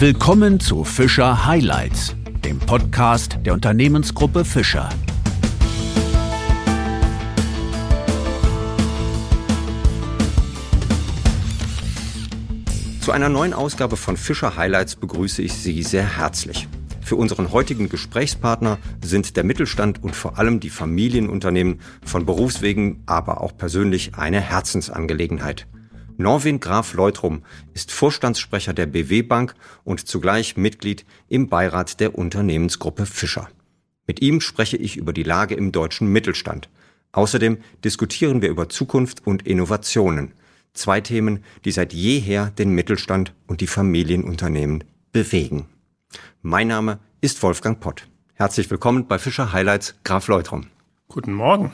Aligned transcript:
Willkommen 0.00 0.60
zu 0.60 0.84
Fischer 0.84 1.44
Highlights, 1.44 2.16
dem 2.42 2.58
Podcast 2.58 3.38
der 3.44 3.52
Unternehmensgruppe 3.52 4.46
Fischer. 4.46 4.88
Zu 13.02 13.12
einer 13.12 13.28
neuen 13.28 13.52
Ausgabe 13.52 13.98
von 13.98 14.16
Fischer 14.16 14.56
Highlights 14.56 14.96
begrüße 14.96 15.42
ich 15.42 15.52
Sie 15.52 15.82
sehr 15.82 16.16
herzlich. 16.16 16.66
Für 17.02 17.16
unseren 17.16 17.52
heutigen 17.52 17.90
Gesprächspartner 17.90 18.78
sind 19.04 19.36
der 19.36 19.44
Mittelstand 19.44 20.02
und 20.02 20.16
vor 20.16 20.38
allem 20.38 20.60
die 20.60 20.70
Familienunternehmen 20.70 21.78
von 22.02 22.24
Berufswegen, 22.24 23.02
aber 23.04 23.42
auch 23.42 23.54
persönlich 23.54 24.14
eine 24.14 24.40
Herzensangelegenheit. 24.40 25.66
Norwin 26.20 26.60
Graf 26.60 26.92
Leutrum 26.92 27.42
ist 27.72 27.90
Vorstandssprecher 27.90 28.74
der 28.74 28.84
BW 28.84 29.22
Bank 29.22 29.54
und 29.84 30.06
zugleich 30.06 30.58
Mitglied 30.58 31.06
im 31.28 31.48
Beirat 31.48 31.98
der 31.98 32.14
Unternehmensgruppe 32.14 33.06
Fischer. 33.06 33.48
Mit 34.06 34.20
ihm 34.20 34.42
spreche 34.42 34.76
ich 34.76 34.98
über 34.98 35.14
die 35.14 35.22
Lage 35.22 35.54
im 35.54 35.72
deutschen 35.72 36.08
Mittelstand. 36.08 36.68
Außerdem 37.12 37.56
diskutieren 37.84 38.42
wir 38.42 38.50
über 38.50 38.68
Zukunft 38.68 39.26
und 39.26 39.46
Innovationen. 39.46 40.32
Zwei 40.74 41.00
Themen, 41.00 41.42
die 41.64 41.72
seit 41.72 41.94
jeher 41.94 42.50
den 42.50 42.74
Mittelstand 42.74 43.32
und 43.46 43.62
die 43.62 43.66
Familienunternehmen 43.66 44.84
bewegen. 45.12 45.70
Mein 46.42 46.68
Name 46.68 46.98
ist 47.22 47.42
Wolfgang 47.42 47.80
Pott. 47.80 48.06
Herzlich 48.34 48.70
willkommen 48.70 49.08
bei 49.08 49.18
Fischer 49.18 49.54
Highlights 49.54 49.94
Graf 50.04 50.28
Leutrum. 50.28 50.66
Guten 51.08 51.32
Morgen. 51.32 51.72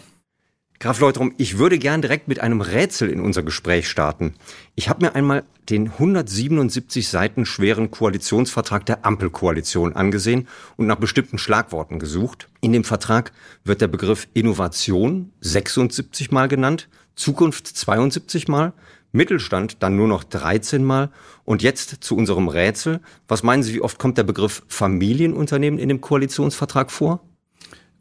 Graf 0.78 1.00
Leutrum, 1.00 1.32
ich 1.38 1.56
würde 1.56 1.78
gern 1.78 2.02
direkt 2.02 2.28
mit 2.28 2.40
einem 2.40 2.60
Rätsel 2.60 3.08
in 3.08 3.20
unser 3.20 3.42
Gespräch 3.42 3.88
starten. 3.88 4.34
Ich 4.74 4.90
habe 4.90 5.06
mir 5.06 5.14
einmal 5.14 5.44
den 5.70 5.88
177 5.88 7.08
Seiten 7.08 7.46
schweren 7.46 7.90
Koalitionsvertrag 7.90 8.84
der 8.84 9.06
Ampelkoalition 9.06 9.94
angesehen 9.94 10.48
und 10.76 10.86
nach 10.86 10.96
bestimmten 10.96 11.38
Schlagworten 11.38 11.98
gesucht. 11.98 12.48
In 12.60 12.72
dem 12.72 12.84
Vertrag 12.84 13.32
wird 13.64 13.80
der 13.80 13.88
Begriff 13.88 14.28
Innovation 14.34 15.32
76 15.40 16.30
Mal 16.30 16.48
genannt, 16.48 16.88
Zukunft 17.14 17.66
72 17.66 18.46
Mal, 18.46 18.74
Mittelstand 19.12 19.82
dann 19.82 19.96
nur 19.96 20.08
noch 20.08 20.24
13 20.24 20.84
Mal 20.84 21.10
und 21.44 21.62
jetzt 21.62 22.04
zu 22.04 22.16
unserem 22.16 22.48
Rätsel. 22.48 23.00
Was 23.28 23.42
meinen 23.42 23.62
Sie, 23.62 23.72
wie 23.72 23.80
oft 23.80 23.98
kommt 23.98 24.18
der 24.18 24.24
Begriff 24.24 24.62
Familienunternehmen 24.68 25.78
in 25.78 25.88
dem 25.88 26.02
Koalitionsvertrag 26.02 26.90
vor? 26.90 27.24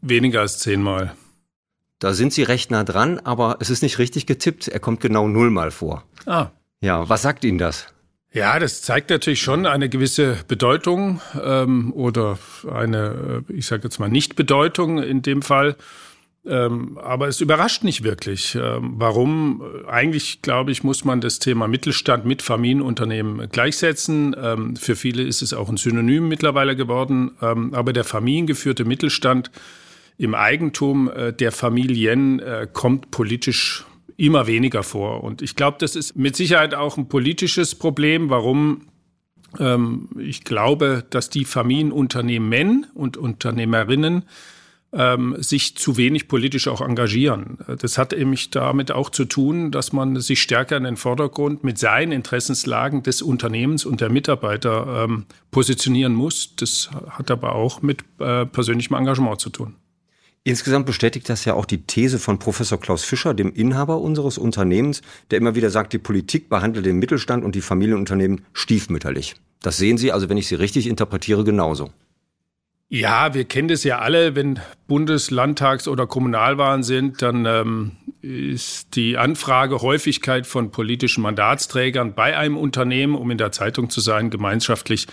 Weniger 0.02 0.42
als 0.42 0.58
zehnmal. 0.58 1.16
Da 1.98 2.12
sind 2.12 2.32
Sie 2.32 2.42
recht 2.42 2.70
nah 2.70 2.84
dran, 2.84 3.20
aber 3.24 3.56
es 3.60 3.70
ist 3.70 3.82
nicht 3.82 3.98
richtig 3.98 4.26
getippt. 4.26 4.68
Er 4.68 4.80
kommt 4.80 5.00
genau 5.00 5.28
nullmal 5.28 5.70
vor. 5.70 6.04
Ah. 6.26 6.48
Ja, 6.80 7.08
was 7.08 7.22
sagt 7.22 7.44
Ihnen 7.44 7.58
das? 7.58 7.86
Ja, 8.32 8.58
das 8.58 8.82
zeigt 8.82 9.08
natürlich 9.08 9.40
schon 9.40 9.64
eine 9.64 9.88
gewisse 9.88 10.36
Bedeutung 10.46 11.22
ähm, 11.42 11.90
oder 11.94 12.38
eine, 12.70 13.44
äh, 13.48 13.52
ich 13.52 13.66
sage 13.66 13.84
jetzt 13.84 13.98
mal, 13.98 14.10
Nicht-Bedeutung 14.10 15.02
in 15.02 15.22
dem 15.22 15.40
Fall. 15.40 15.76
Ähm, 16.44 16.98
aber 16.98 17.28
es 17.28 17.40
überrascht 17.40 17.82
nicht 17.82 18.04
wirklich. 18.04 18.54
Ähm, 18.54 18.94
warum? 18.98 19.62
Eigentlich, 19.88 20.42
glaube 20.42 20.70
ich, 20.70 20.84
muss 20.84 21.04
man 21.04 21.22
das 21.22 21.38
Thema 21.38 21.66
Mittelstand 21.66 22.24
mit 22.26 22.42
Familienunternehmen 22.42 23.48
gleichsetzen. 23.50 24.36
Ähm, 24.38 24.76
für 24.76 24.96
viele 24.96 25.22
ist 25.22 25.40
es 25.40 25.54
auch 25.54 25.70
ein 25.70 25.78
Synonym 25.78 26.28
mittlerweile 26.28 26.76
geworden. 26.76 27.32
Ähm, 27.40 27.72
aber 27.74 27.92
der 27.92 28.04
familiengeführte 28.04 28.84
Mittelstand 28.84 29.50
im 30.18 30.34
Eigentum 30.34 31.10
äh, 31.10 31.32
der 31.32 31.52
Familien 31.52 32.40
äh, 32.40 32.66
kommt 32.72 33.10
politisch 33.10 33.84
immer 34.16 34.46
weniger 34.46 34.82
vor. 34.82 35.22
Und 35.24 35.42
ich 35.42 35.56
glaube, 35.56 35.76
das 35.80 35.94
ist 35.94 36.16
mit 36.16 36.36
Sicherheit 36.36 36.74
auch 36.74 36.96
ein 36.96 37.08
politisches 37.08 37.74
Problem. 37.74 38.30
Warum? 38.30 38.82
Ähm, 39.58 40.08
ich 40.18 40.44
glaube, 40.44 41.04
dass 41.10 41.30
die 41.30 41.44
Familienunternehmen 41.44 42.86
und 42.94 43.16
Unternehmerinnen 43.16 44.24
ähm, 44.92 45.36
sich 45.38 45.76
zu 45.76 45.96
wenig 45.96 46.28
politisch 46.28 46.68
auch 46.68 46.80
engagieren. 46.80 47.58
Das 47.80 47.98
hat 47.98 48.12
nämlich 48.12 48.50
damit 48.50 48.92
auch 48.92 49.10
zu 49.10 49.26
tun, 49.26 49.70
dass 49.70 49.92
man 49.92 50.18
sich 50.20 50.40
stärker 50.40 50.76
in 50.76 50.84
den 50.84 50.96
Vordergrund 50.96 51.64
mit 51.64 51.76
seinen 51.76 52.12
Interessenslagen 52.12 53.02
des 53.02 53.20
Unternehmens 53.20 53.84
und 53.84 54.00
der 54.00 54.10
Mitarbeiter 54.10 55.04
ähm, 55.04 55.26
positionieren 55.50 56.14
muss. 56.14 56.56
Das 56.56 56.90
hat 57.10 57.30
aber 57.30 57.54
auch 57.54 57.82
mit 57.82 58.04
äh, 58.18 58.46
persönlichem 58.46 58.96
Engagement 58.96 59.40
zu 59.40 59.50
tun. 59.50 59.74
Insgesamt 60.46 60.86
bestätigt 60.86 61.28
das 61.28 61.44
ja 61.44 61.54
auch 61.54 61.64
die 61.64 61.82
These 61.88 62.20
von 62.20 62.38
Professor 62.38 62.78
Klaus 62.78 63.02
Fischer, 63.02 63.34
dem 63.34 63.52
Inhaber 63.52 64.00
unseres 64.00 64.38
Unternehmens, 64.38 65.02
der 65.32 65.38
immer 65.38 65.56
wieder 65.56 65.70
sagt, 65.70 65.92
die 65.92 65.98
Politik 65.98 66.48
behandelt 66.48 66.86
den 66.86 67.00
Mittelstand 67.00 67.44
und 67.44 67.56
die 67.56 67.60
Familienunternehmen 67.60 68.42
stiefmütterlich. 68.52 69.34
Das 69.60 69.76
sehen 69.76 69.98
Sie 69.98 70.12
also, 70.12 70.28
wenn 70.28 70.36
ich 70.36 70.46
Sie 70.46 70.54
richtig 70.54 70.86
interpretiere, 70.86 71.42
genauso. 71.42 71.90
Ja, 72.88 73.34
wir 73.34 73.44
kennen 73.44 73.66
das 73.66 73.82
ja 73.82 73.98
alle, 73.98 74.36
wenn 74.36 74.60
Bundes-, 74.86 75.32
Landtags- 75.32 75.88
oder 75.88 76.06
Kommunalwahlen 76.06 76.84
sind, 76.84 77.22
dann 77.22 77.44
ähm, 77.44 77.90
ist 78.22 78.94
die 78.94 79.18
Anfragehäufigkeit 79.18 80.46
von 80.46 80.70
politischen 80.70 81.22
Mandatsträgern 81.22 82.14
bei 82.14 82.36
einem 82.36 82.56
Unternehmen, 82.56 83.16
um 83.16 83.32
in 83.32 83.38
der 83.38 83.50
Zeitung 83.50 83.90
zu 83.90 84.00
sein, 84.00 84.30
gemeinschaftlich 84.30 85.08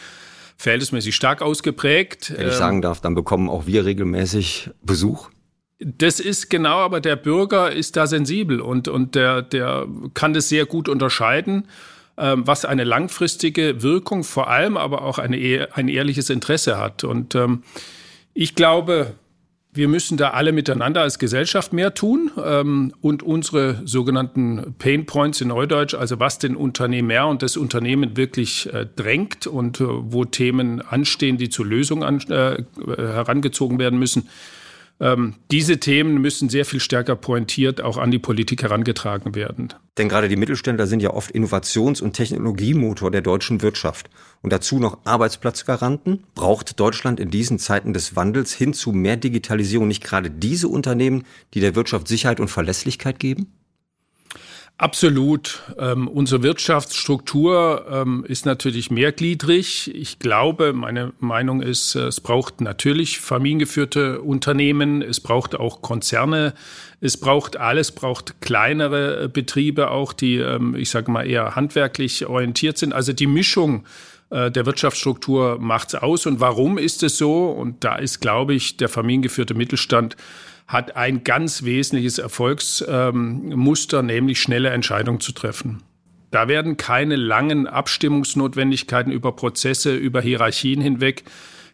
verhältnismäßig 0.58 1.16
stark 1.16 1.42
ausgeprägt. 1.42 2.34
Wenn 2.36 2.48
ich 2.48 2.54
sagen 2.54 2.82
darf, 2.82 3.02
dann 3.02 3.16
bekommen 3.16 3.50
auch 3.50 3.66
wir 3.66 3.86
regelmäßig 3.86 4.70
Besuch. 4.82 5.30
Das 5.80 6.20
ist 6.20 6.50
genau, 6.50 6.78
aber 6.78 7.02
der 7.02 7.16
Bürger 7.16 7.72
ist 7.72 7.98
da 7.98 8.08
sensibel 8.08 8.62
und, 8.62 8.88
und 8.88 9.16
der, 9.16 9.42
der 9.42 9.86
kann 10.14 10.34
das 10.34 10.48
sehr 10.48 10.66
gut 10.66 10.88
unterscheiden, 10.88 11.68
ähm, 12.18 12.48
was 12.48 12.64
eine 12.64 12.84
langfristige 12.84 13.82
Wirkung, 13.82 14.24
vor 14.24 14.50
allem 14.50 14.78
aber 14.78 15.02
auch 15.02 15.18
eine, 15.18 15.68
ein 15.74 15.88
ehrliches 15.88 16.30
Interesse 16.30 16.78
hat. 16.78 17.04
Und 17.04 17.36
ähm, 17.36 17.64
ich 18.34 18.56
glaube, 18.56 19.16
wir 19.74 19.88
müssen 19.88 20.18
da 20.18 20.32
alle 20.32 20.52
miteinander 20.52 21.02
als 21.02 21.18
Gesellschaft 21.18 21.74
mehr 21.74 21.94
tun 21.94 22.32
ähm, 22.44 22.94
und 23.02 23.24
unsere 23.24 23.82
sogenannten 23.86 24.76
Pain 24.78 25.06
Points 25.06 25.42
in 25.42 25.48
Neudeutsch, 25.48 25.96
also 25.96 26.20
was 26.20 26.38
den 26.38 26.56
Unternehmer 26.56 27.28
und 27.28 27.42
das 27.42 27.58
Unternehmen 27.58 28.16
wirklich 28.16 28.72
äh, 28.72 28.86
drängt 28.96 29.48
und 29.48 29.82
äh, 29.82 29.86
wo 29.88 30.26
Themen 30.26 30.82
anstehen, 30.82 31.38
die 31.38 31.50
zur 31.50 31.66
Lösung 31.66 32.04
an, 32.04 32.20
äh, 32.30 32.64
herangezogen 32.98 33.80
werden 33.80 33.98
müssen, 33.98 34.30
ähm, 35.00 35.36
diese 35.52 35.80
Themen 35.80 36.22
müssen 36.22 36.50
sehr 36.50 36.66
viel 36.66 36.80
stärker 36.80 37.16
pointiert 37.16 37.82
auch 37.82 37.98
an 37.98 38.12
die 38.12 38.20
Politik 38.20 38.64
herangetragen 38.64 39.36
werden. 39.36 39.74
Denn 39.98 40.10
gerade 40.10 40.30
die 40.30 40.36
Mittelständler 40.36 40.88
sind 40.88 41.02
ja 41.02 41.12
oft 41.12 41.32
Innovations- 41.32 42.02
und 42.02 42.14
Technologiemotor 42.14 43.12
der 43.12 43.22
deutschen 43.22 43.62
Wirtschaft. 43.62 44.10
Und 44.42 44.54
dazu 44.54 44.80
noch 44.80 45.00
Arbeitsplatzgaranten. 45.06 46.24
Braucht 46.36 46.80
Deutschland 46.80 47.20
in 47.20 47.30
diesen 47.30 47.60
Zeiten 47.60 47.94
des 47.94 48.16
Wandels 48.16 48.54
hin 48.54 48.74
zu 48.74 48.92
mehr 48.92 49.18
Digitalisierung 49.18 49.88
nicht 49.88 50.04
gerade 50.04 50.30
diese 50.30 50.68
Unternehmen, 50.68 51.26
die 51.54 51.60
der 51.60 51.76
Wirtschaft 51.76 52.08
Sicherheit 52.08 52.40
und 52.40 52.50
Verlässlichkeit 52.50 53.20
geben? 53.20 53.48
Absolut. 54.80 55.62
Ähm, 55.78 56.08
unsere 56.08 56.42
Wirtschaftsstruktur 56.42 57.86
ähm, 57.90 58.26
ist 58.28 58.46
natürlich 58.46 58.90
mehrgliedrig. 58.90 59.94
Ich 59.94 60.18
glaube, 60.18 60.74
meine 60.74 61.14
Meinung 61.20 61.62
ist, 61.62 61.94
äh, 61.96 62.08
es 62.08 62.20
braucht 62.20 62.60
natürlich 62.60 63.20
familiengeführte 63.20 64.20
Unternehmen, 64.22 65.04
es 65.04 65.20
braucht 65.20 65.56
auch 65.56 65.84
Konzerne, 65.84 66.54
es 67.02 67.18
braucht 67.18 67.56
alles, 67.56 67.92
braucht 67.92 68.42
kleinere 68.42 69.26
äh, 69.26 69.28
Betriebe 69.28 69.92
auch, 69.92 70.12
die, 70.12 70.38
ähm, 70.38 70.76
ich 70.76 70.90
sage 70.90 71.12
mal, 71.12 71.28
eher 71.28 71.56
handwerklich 71.56 72.26
orientiert 72.26 72.80
sind. 72.80 72.94
Also 72.94 73.14
die 73.14 73.28
Mischung 73.28 73.86
äh, 74.32 74.50
der 74.50 74.66
Wirtschaftsstruktur 74.66 75.60
macht's 75.60 75.94
aus. 75.94 76.26
Und 76.26 76.40
warum 76.40 76.80
ist 76.80 77.04
es 77.04 77.20
so? 77.20 77.46
Und 77.46 77.84
da 77.84 77.96
ist, 77.96 78.22
glaube 78.22 78.56
ich, 78.56 78.76
der 78.78 78.90
familiengeführte 78.90 79.54
Mittelstand 79.54 80.18
hat 80.68 80.96
ein 80.96 81.24
ganz 81.24 81.64
wesentliches 81.64 82.18
Erfolgsmuster, 82.18 84.04
nämlich 84.04 84.40
schnelle 84.40 84.70
Entscheidungen 84.70 85.20
zu 85.20 85.32
treffen. 85.32 85.84
Da 86.32 86.48
werden 86.48 86.78
keine 86.78 87.16
langen 87.16 87.68
Abstimmungsnotwendigkeiten 87.68 89.12
über 89.12 89.36
Prozesse, 89.36 89.96
über 89.96 90.22
Hierarchien 90.22 90.82
hinweg 90.82 91.26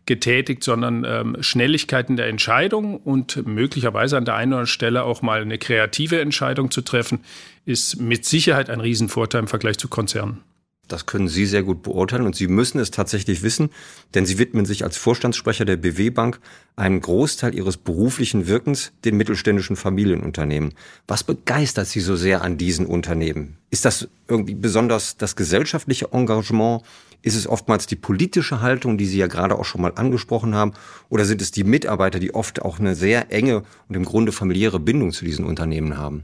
getätigt, 0.05 0.63
sondern 0.63 1.05
ähm, 1.05 1.37
Schnelligkeiten 1.39 2.17
der 2.17 2.27
Entscheidung 2.27 2.97
und 2.97 3.45
möglicherweise 3.47 4.17
an 4.17 4.25
der 4.25 4.35
einen 4.35 4.51
oder 4.51 4.61
anderen 4.61 4.67
Stelle 4.67 5.03
auch 5.03 5.21
mal 5.21 5.41
eine 5.41 5.59
kreative 5.59 6.19
Entscheidung 6.19 6.71
zu 6.71 6.81
treffen, 6.81 7.19
ist 7.65 8.01
mit 8.01 8.25
Sicherheit 8.25 8.69
ein 8.69 8.81
Riesenvorteil 8.81 9.41
im 9.41 9.47
Vergleich 9.47 9.77
zu 9.77 9.87
Konzernen. 9.87 10.39
Das 10.89 11.05
können 11.05 11.29
Sie 11.29 11.45
sehr 11.45 11.63
gut 11.63 11.83
beurteilen 11.83 12.25
und 12.25 12.35
Sie 12.35 12.47
müssen 12.47 12.79
es 12.79 12.91
tatsächlich 12.91 13.43
wissen, 13.43 13.69
denn 14.15 14.25
Sie 14.25 14.39
widmen 14.39 14.65
sich 14.65 14.83
als 14.83 14.97
Vorstandssprecher 14.97 15.63
der 15.63 15.77
BW 15.77 16.09
Bank 16.09 16.39
einen 16.75 16.99
Großteil 16.99 17.53
Ihres 17.55 17.77
beruflichen 17.77 18.47
Wirkens 18.47 18.91
den 19.05 19.15
mittelständischen 19.15 19.75
Familienunternehmen. 19.75 20.73
Was 21.07 21.23
begeistert 21.23 21.87
Sie 21.87 21.99
so 21.99 22.15
sehr 22.15 22.41
an 22.41 22.57
diesen 22.57 22.87
Unternehmen? 22.87 23.57
Ist 23.69 23.85
das 23.85 24.09
irgendwie 24.27 24.55
besonders 24.55 25.15
das 25.15 25.35
gesellschaftliche 25.35 26.11
Engagement? 26.11 26.81
Ist 27.21 27.35
es 27.35 27.47
oftmals 27.47 27.85
die 27.85 27.95
politische 27.95 28.61
Haltung, 28.61 28.97
die 28.97 29.05
Sie 29.05 29.19
ja 29.19 29.27
gerade 29.27 29.59
auch 29.59 29.65
schon 29.65 29.81
mal 29.81 29.93
angesprochen 29.95 30.55
haben? 30.55 30.73
Oder 31.09 31.25
sind 31.25 31.41
es 31.41 31.51
die 31.51 31.63
Mitarbeiter, 31.63 32.17
die 32.17 32.33
oft 32.33 32.63
auch 32.63 32.79
eine 32.79 32.95
sehr 32.95 33.31
enge 33.31 33.63
und 33.87 33.95
im 33.95 34.05
Grunde 34.05 34.31
familiäre 34.31 34.79
Bindung 34.79 35.11
zu 35.11 35.23
diesen 35.23 35.45
Unternehmen 35.45 35.97
haben? 35.97 36.23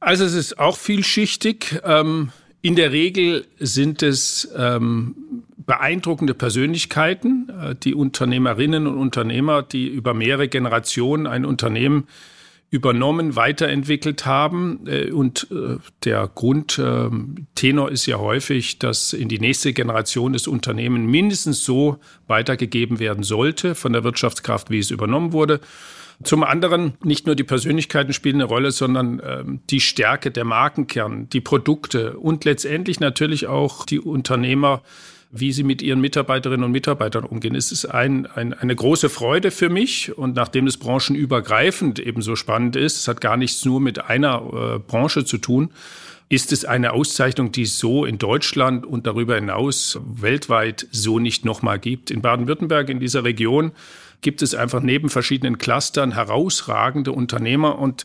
Also 0.00 0.24
es 0.24 0.34
ist 0.34 0.58
auch 0.58 0.76
vielschichtig. 0.76 1.80
Ähm 1.84 2.32
in 2.66 2.74
der 2.74 2.90
Regel 2.90 3.46
sind 3.60 4.02
es 4.02 4.50
ähm, 4.56 5.14
beeindruckende 5.56 6.34
Persönlichkeiten, 6.34 7.48
äh, 7.48 7.76
die 7.76 7.94
Unternehmerinnen 7.94 8.88
und 8.88 8.98
Unternehmer, 8.98 9.62
die 9.62 9.86
über 9.86 10.14
mehrere 10.14 10.48
Generationen 10.48 11.28
ein 11.28 11.44
Unternehmen 11.44 12.08
übernommen, 12.68 13.36
weiterentwickelt 13.36 14.26
haben. 14.26 14.80
Äh, 14.88 15.12
und 15.12 15.46
äh, 15.52 15.76
der 16.02 16.28
Grundtenor 16.34 17.88
ist 17.88 18.06
ja 18.06 18.18
häufig, 18.18 18.80
dass 18.80 19.12
in 19.12 19.28
die 19.28 19.38
nächste 19.38 19.72
Generation 19.72 20.32
des 20.32 20.48
Unternehmens 20.48 21.08
mindestens 21.08 21.64
so 21.64 22.00
weitergegeben 22.26 22.98
werden 22.98 23.22
sollte 23.22 23.76
von 23.76 23.92
der 23.92 24.02
Wirtschaftskraft, 24.02 24.70
wie 24.70 24.80
es 24.80 24.90
übernommen 24.90 25.32
wurde. 25.32 25.60
Zum 26.22 26.44
anderen 26.44 26.94
nicht 27.02 27.26
nur 27.26 27.34
die 27.34 27.44
Persönlichkeiten 27.44 28.12
spielen 28.12 28.36
eine 28.36 28.44
Rolle, 28.44 28.70
sondern 28.70 29.20
ähm, 29.24 29.60
die 29.68 29.80
Stärke 29.80 30.30
der 30.30 30.44
Markenkern, 30.44 31.28
die 31.28 31.40
Produkte 31.40 32.16
und 32.18 32.44
letztendlich 32.44 33.00
natürlich 33.00 33.46
auch 33.46 33.84
die 33.84 34.00
Unternehmer, 34.00 34.82
wie 35.30 35.52
sie 35.52 35.64
mit 35.64 35.82
ihren 35.82 36.00
Mitarbeiterinnen 36.00 36.64
und 36.64 36.72
Mitarbeitern 36.72 37.24
umgehen. 37.24 37.54
Es 37.54 37.72
ist 37.72 37.84
ein, 37.84 38.26
ein, 38.26 38.54
eine 38.54 38.74
große 38.74 39.08
Freude 39.08 39.50
für 39.50 39.68
mich 39.68 40.16
und 40.16 40.36
nachdem 40.36 40.66
es 40.66 40.78
branchenübergreifend 40.78 41.98
ebenso 41.98 42.36
spannend 42.36 42.76
ist, 42.76 42.96
es 42.96 43.08
hat 43.08 43.20
gar 43.20 43.36
nichts 43.36 43.64
nur 43.64 43.80
mit 43.80 44.04
einer 44.04 44.76
äh, 44.76 44.78
Branche 44.78 45.24
zu 45.24 45.36
tun, 45.38 45.70
ist 46.28 46.52
es 46.52 46.64
eine 46.64 46.92
Auszeichnung, 46.92 47.52
die 47.52 47.62
es 47.62 47.78
so 47.78 48.04
in 48.04 48.18
Deutschland 48.18 48.84
und 48.84 49.06
darüber 49.06 49.36
hinaus 49.36 50.00
weltweit 50.04 50.88
so 50.90 51.18
nicht 51.18 51.44
nochmal 51.44 51.78
gibt. 51.78 52.10
In 52.10 52.20
Baden-Württemberg, 52.20 52.88
in 52.88 52.98
dieser 52.98 53.22
Region, 53.22 53.72
gibt 54.20 54.42
es 54.42 54.54
einfach 54.54 54.82
neben 54.82 55.08
verschiedenen 55.08 55.58
Clustern 55.58 56.12
herausragende 56.12 57.12
Unternehmer 57.12 57.78
und 57.78 58.04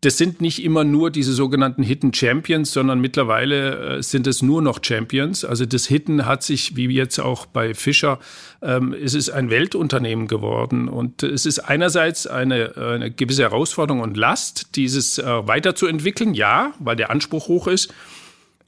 das 0.00 0.16
sind 0.16 0.40
nicht 0.40 0.62
immer 0.62 0.84
nur 0.84 1.10
diese 1.10 1.32
sogenannten 1.32 1.82
Hidden 1.82 2.14
Champions, 2.14 2.72
sondern 2.72 3.00
mittlerweile 3.00 3.96
äh, 3.96 4.02
sind 4.02 4.28
es 4.28 4.42
nur 4.42 4.62
noch 4.62 4.78
Champions. 4.82 5.44
Also 5.44 5.66
das 5.66 5.86
Hidden 5.86 6.24
hat 6.24 6.44
sich, 6.44 6.76
wie 6.76 6.86
jetzt 6.86 7.18
auch 7.18 7.46
bei 7.46 7.74
Fischer, 7.74 8.20
ähm, 8.62 8.94
es 8.94 9.14
ist 9.14 9.30
ein 9.30 9.50
Weltunternehmen 9.50 10.28
geworden. 10.28 10.88
Und 10.88 11.24
es 11.24 11.46
ist 11.46 11.58
einerseits 11.58 12.28
eine, 12.28 12.76
eine 12.76 13.10
gewisse 13.10 13.42
Herausforderung 13.42 14.00
und 14.00 14.16
Last, 14.16 14.76
dieses 14.76 15.18
äh, 15.18 15.24
weiterzuentwickeln, 15.48 16.32
ja, 16.34 16.74
weil 16.78 16.94
der 16.94 17.10
Anspruch 17.10 17.48
hoch 17.48 17.66
ist. 17.66 17.92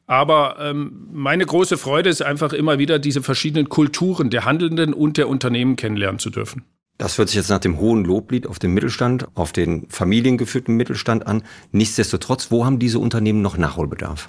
Aber 0.08 0.56
ähm, 0.58 1.06
meine 1.12 1.46
große 1.46 1.78
Freude 1.78 2.10
ist 2.10 2.22
einfach 2.22 2.52
immer 2.52 2.80
wieder, 2.80 2.98
diese 2.98 3.22
verschiedenen 3.22 3.68
Kulturen 3.68 4.30
der 4.30 4.44
Handelnden 4.44 4.92
und 4.92 5.16
der 5.16 5.28
Unternehmen 5.28 5.76
kennenlernen 5.76 6.18
zu 6.18 6.30
dürfen. 6.30 6.64
Das 7.00 7.16
hört 7.16 7.30
sich 7.30 7.36
jetzt 7.36 7.48
nach 7.48 7.60
dem 7.60 7.80
hohen 7.80 8.04
Loblied 8.04 8.46
auf 8.46 8.58
den 8.58 8.74
Mittelstand, 8.74 9.26
auf 9.34 9.52
den 9.52 9.88
familiengeführten 9.88 10.76
Mittelstand 10.76 11.26
an. 11.26 11.42
Nichtsdestotrotz, 11.72 12.50
wo 12.50 12.66
haben 12.66 12.78
diese 12.78 12.98
Unternehmen 12.98 13.40
noch 13.40 13.56
Nachholbedarf? 13.56 14.28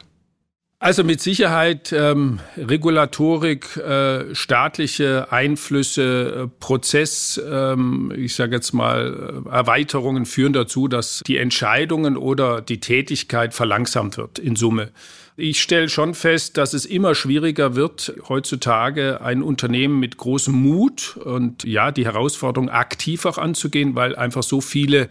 Also 0.83 1.03
mit 1.03 1.21
Sicherheit 1.21 1.93
ähm, 1.93 2.39
Regulatorik, 2.57 3.77
äh, 3.77 4.33
staatliche 4.33 5.31
Einflüsse, 5.31 6.45
äh, 6.45 6.47
Prozess, 6.59 7.39
ähm, 7.47 8.11
ich 8.17 8.33
sage 8.33 8.55
jetzt 8.55 8.73
mal, 8.73 9.43
äh, 9.45 9.49
Erweiterungen 9.51 10.25
führen 10.25 10.53
dazu, 10.53 10.87
dass 10.87 11.21
die 11.27 11.37
Entscheidungen 11.37 12.17
oder 12.17 12.61
die 12.61 12.79
Tätigkeit 12.79 13.53
verlangsamt 13.53 14.17
wird 14.17 14.39
in 14.39 14.55
Summe. 14.55 14.89
Ich 15.37 15.61
stelle 15.61 15.87
schon 15.87 16.15
fest, 16.15 16.57
dass 16.57 16.73
es 16.73 16.87
immer 16.87 17.13
schwieriger 17.13 17.75
wird, 17.75 18.15
heutzutage 18.27 19.21
ein 19.21 19.43
Unternehmen 19.43 19.99
mit 19.99 20.17
großem 20.17 20.55
Mut 20.55 21.15
und 21.23 21.63
ja, 21.63 21.91
die 21.91 22.05
Herausforderung 22.05 22.69
aktiv 22.71 23.27
auch 23.27 23.37
anzugehen, 23.37 23.93
weil 23.93 24.15
einfach 24.15 24.41
so 24.41 24.61
viele 24.61 25.09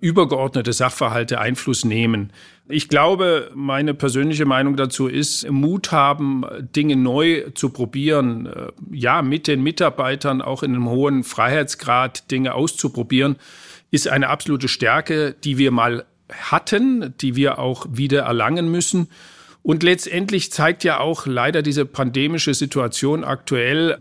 übergeordnete 0.00 0.72
Sachverhalte 0.72 1.40
Einfluss 1.40 1.84
nehmen. 1.84 2.32
Ich 2.68 2.88
glaube, 2.88 3.50
meine 3.54 3.94
persönliche 3.94 4.44
Meinung 4.44 4.76
dazu 4.76 5.06
ist, 5.06 5.50
Mut 5.50 5.92
haben, 5.92 6.44
Dinge 6.74 6.96
neu 6.96 7.50
zu 7.54 7.70
probieren, 7.70 8.46
äh, 8.46 8.72
ja, 8.92 9.22
mit 9.22 9.46
den 9.46 9.62
Mitarbeitern 9.62 10.42
auch 10.42 10.62
in 10.62 10.74
einem 10.74 10.88
hohen 10.88 11.24
Freiheitsgrad 11.24 12.30
Dinge 12.30 12.54
auszuprobieren, 12.54 13.36
ist 13.90 14.08
eine 14.08 14.28
absolute 14.28 14.68
Stärke, 14.68 15.34
die 15.44 15.58
wir 15.58 15.70
mal 15.70 16.04
hatten, 16.32 17.14
die 17.20 17.36
wir 17.36 17.58
auch 17.58 17.86
wieder 17.90 18.22
erlangen 18.22 18.70
müssen. 18.70 19.08
Und 19.62 19.82
letztendlich 19.82 20.52
zeigt 20.52 20.84
ja 20.84 21.00
auch 21.00 21.26
leider 21.26 21.62
diese 21.62 21.86
pandemische 21.86 22.54
Situation 22.54 23.24
aktuell, 23.24 23.98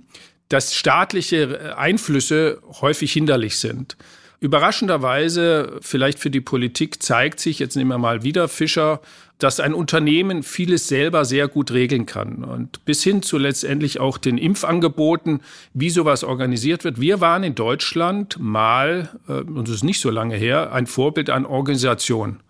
dass 0.50 0.76
staatliche 0.76 1.78
Einflüsse 1.78 2.62
häufig 2.82 3.14
hinderlich 3.14 3.58
sind. 3.58 3.98
Überraschenderweise, 4.44 5.80
vielleicht 5.80 6.20
für 6.20 6.30
die 6.30 6.42
Politik, 6.42 7.02
zeigt 7.02 7.40
sich, 7.40 7.60
jetzt 7.60 7.78
nehmen 7.78 7.92
wir 7.92 7.98
mal 7.98 8.24
wieder 8.24 8.50
Fischer, 8.50 9.00
dass 9.38 9.62
ein 9.62 9.74
Unternehmen 9.74 10.44
vieles 10.44 10.90
selber 10.90 11.24
sehr 11.24 11.48
gut 11.48 11.72
regeln 11.72 12.06
kann. 12.06 12.44
Und 12.44 12.84
bis 12.84 13.02
hin 13.04 13.22
zu 13.22 13.38
letztendlich 13.38 14.02
auch 14.02 14.18
den 14.18 14.38
Impfangeboten, 14.38 15.40
wie 15.74 15.90
sowas 15.90 16.26
organisiert 16.26 16.84
wird. 16.84 17.00
Wir 17.00 17.22
waren 17.22 17.44
in 17.44 17.56
Deutschland 17.56 18.36
mal, 18.38 19.18
äh, 19.30 19.32
und 19.32 19.70
es 19.70 19.76
ist 19.76 19.84
nicht 19.86 20.02
so 20.02 20.10
lange 20.10 20.36
her, 20.36 20.74
ein 20.74 20.88
Vorbild 20.88 21.30
an 21.30 21.46
Organisation. 21.46 22.42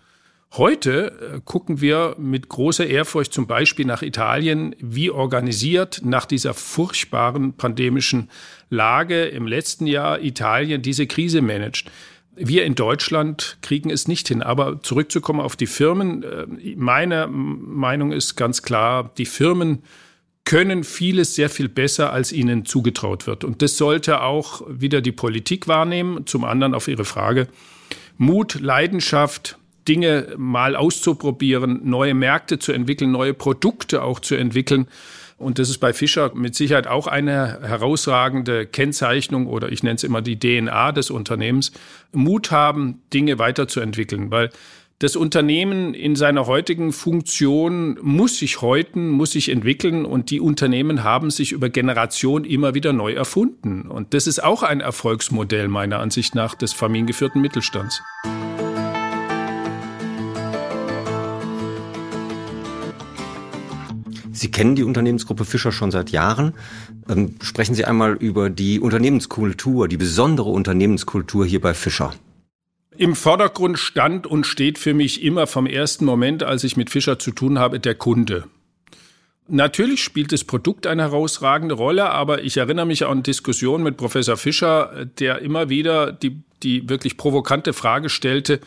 Heute 0.55 1.33
äh, 1.37 1.41
gucken 1.43 1.81
wir 1.81 2.15
mit 2.19 2.47
großer 2.47 2.85
Ehrfurcht 2.85 3.33
zum 3.33 3.47
Beispiel 3.47 3.87
nach 3.87 4.03
Italien, 4.03 4.75
wie 4.79 5.09
organisiert 5.09 6.01
nach 6.03 6.27
dieser 6.27 6.53
furchtbaren 6.53 7.53
pandemischen 7.53 8.29
Lage 8.69 9.25
im 9.25 9.47
letzten 9.47 9.87
Jahr 9.87 10.21
Italien 10.21 10.83
diese 10.83 11.07
Krise 11.07 11.41
managt. 11.41 11.89
Wir 12.35 12.65
in 12.65 12.75
Deutschland 12.75 13.57
kriegen 13.63 13.89
es 13.89 14.07
nicht 14.07 14.27
hin. 14.27 14.43
Aber 14.43 14.79
zurückzukommen 14.83 15.39
auf 15.39 15.55
die 15.55 15.65
Firmen, 15.65 16.21
äh, 16.21 16.45
meine 16.75 17.25
Meinung 17.27 18.11
ist 18.11 18.35
ganz 18.35 18.61
klar, 18.61 19.11
die 19.17 19.25
Firmen 19.25 19.81
können 20.45 20.83
vieles 20.83 21.33
sehr 21.33 21.49
viel 21.49 21.67
besser, 21.67 22.13
als 22.13 22.31
ihnen 22.31 22.63
zugetraut 22.63 23.25
wird. 23.25 23.43
Und 23.43 23.63
das 23.63 23.77
sollte 23.77 24.21
auch 24.21 24.61
wieder 24.67 25.01
die 25.01 25.13
Politik 25.13 25.67
wahrnehmen. 25.67 26.27
Zum 26.27 26.43
anderen 26.43 26.75
auf 26.75 26.87
Ihre 26.87 27.05
Frage. 27.05 27.47
Mut, 28.17 28.59
Leidenschaft, 28.59 29.57
Dinge 29.87 30.33
mal 30.37 30.75
auszuprobieren, 30.75 31.81
neue 31.83 32.13
Märkte 32.13 32.59
zu 32.59 32.71
entwickeln, 32.71 33.11
neue 33.11 33.33
Produkte 33.33 34.03
auch 34.03 34.19
zu 34.19 34.35
entwickeln. 34.35 34.87
Und 35.37 35.59
das 35.59 35.69
ist 35.69 35.79
bei 35.79 35.93
Fischer 35.93 36.33
mit 36.33 36.55
Sicherheit 36.55 36.87
auch 36.87 37.07
eine 37.07 37.59
herausragende 37.61 38.65
Kennzeichnung 38.65 39.47
oder 39.47 39.71
ich 39.71 39.83
nenne 39.83 39.95
es 39.95 40.03
immer 40.03 40.21
die 40.21 40.39
DNA 40.39 40.91
des 40.91 41.09
Unternehmens. 41.09 41.71
Mut 42.11 42.51
haben, 42.51 43.01
Dinge 43.13 43.39
weiterzuentwickeln, 43.39 44.31
weil 44.31 44.49
das 44.99 45.17
Unternehmen 45.17 45.93
in 45.93 46.15
seiner 46.15 46.47
heutigen 46.47 46.93
Funktion 46.93 47.97
muss 48.01 48.37
sich 48.37 48.61
häuten, 48.61 49.09
muss 49.09 49.31
sich 49.31 49.49
entwickeln 49.49 50.05
und 50.05 50.29
die 50.29 50.39
Unternehmen 50.39 51.03
haben 51.03 51.29
sich 51.29 51.51
über 51.51 51.67
Generationen 51.69 52.45
immer 52.45 52.73
wieder 52.73 52.93
neu 52.93 53.11
erfunden. 53.11 53.81
Und 53.89 54.13
das 54.13 54.27
ist 54.27 54.41
auch 54.41 54.63
ein 54.63 54.79
Erfolgsmodell 54.79 55.67
meiner 55.67 55.99
Ansicht 55.99 56.35
nach 56.35 56.55
des 56.55 56.71
familiengeführten 56.71 57.41
Mittelstands. 57.41 58.01
Kennen 64.53 64.75
die 64.75 64.83
Unternehmensgruppe 64.83 65.43
Fischer 65.43 65.73
schon 65.73 65.91
seit 65.91 66.11
Jahren. 66.11 66.53
Ähm, 67.09 67.35
sprechen 67.41 67.75
Sie 67.75 67.83
einmal 67.83 68.13
über 68.13 68.49
die 68.49 68.79
Unternehmenskultur, 68.79 69.89
die 69.89 69.97
besondere 69.97 70.49
Unternehmenskultur 70.49 71.45
hier 71.45 71.59
bei 71.59 71.73
Fischer. 71.73 72.13
Im 72.95 73.15
Vordergrund 73.15 73.79
stand 73.79 74.27
und 74.27 74.45
steht 74.45 74.77
für 74.77 74.93
mich 74.93 75.23
immer 75.23 75.47
vom 75.47 75.65
ersten 75.65 76.05
Moment, 76.05 76.43
als 76.43 76.63
ich 76.63 76.77
mit 76.77 76.89
Fischer 76.89 77.19
zu 77.19 77.31
tun 77.31 77.57
habe, 77.59 77.79
der 77.79 77.95
Kunde. 77.95 78.45
Natürlich 79.47 80.03
spielt 80.03 80.31
das 80.31 80.45
Produkt 80.45 80.87
eine 80.87 81.01
herausragende 81.01 81.75
Rolle, 81.75 82.09
aber 82.09 82.43
ich 82.43 82.57
erinnere 82.57 82.85
mich 82.85 83.05
an 83.05 83.23
Diskussionen 83.23 83.83
mit 83.83 83.97
Professor 83.97 84.37
Fischer, 84.37 85.05
der 85.19 85.39
immer 85.39 85.69
wieder 85.69 86.13
die, 86.13 86.43
die 86.61 86.87
wirklich 86.87 87.17
provokante 87.17 87.73
Frage 87.73 88.09
stellte, 88.09 88.61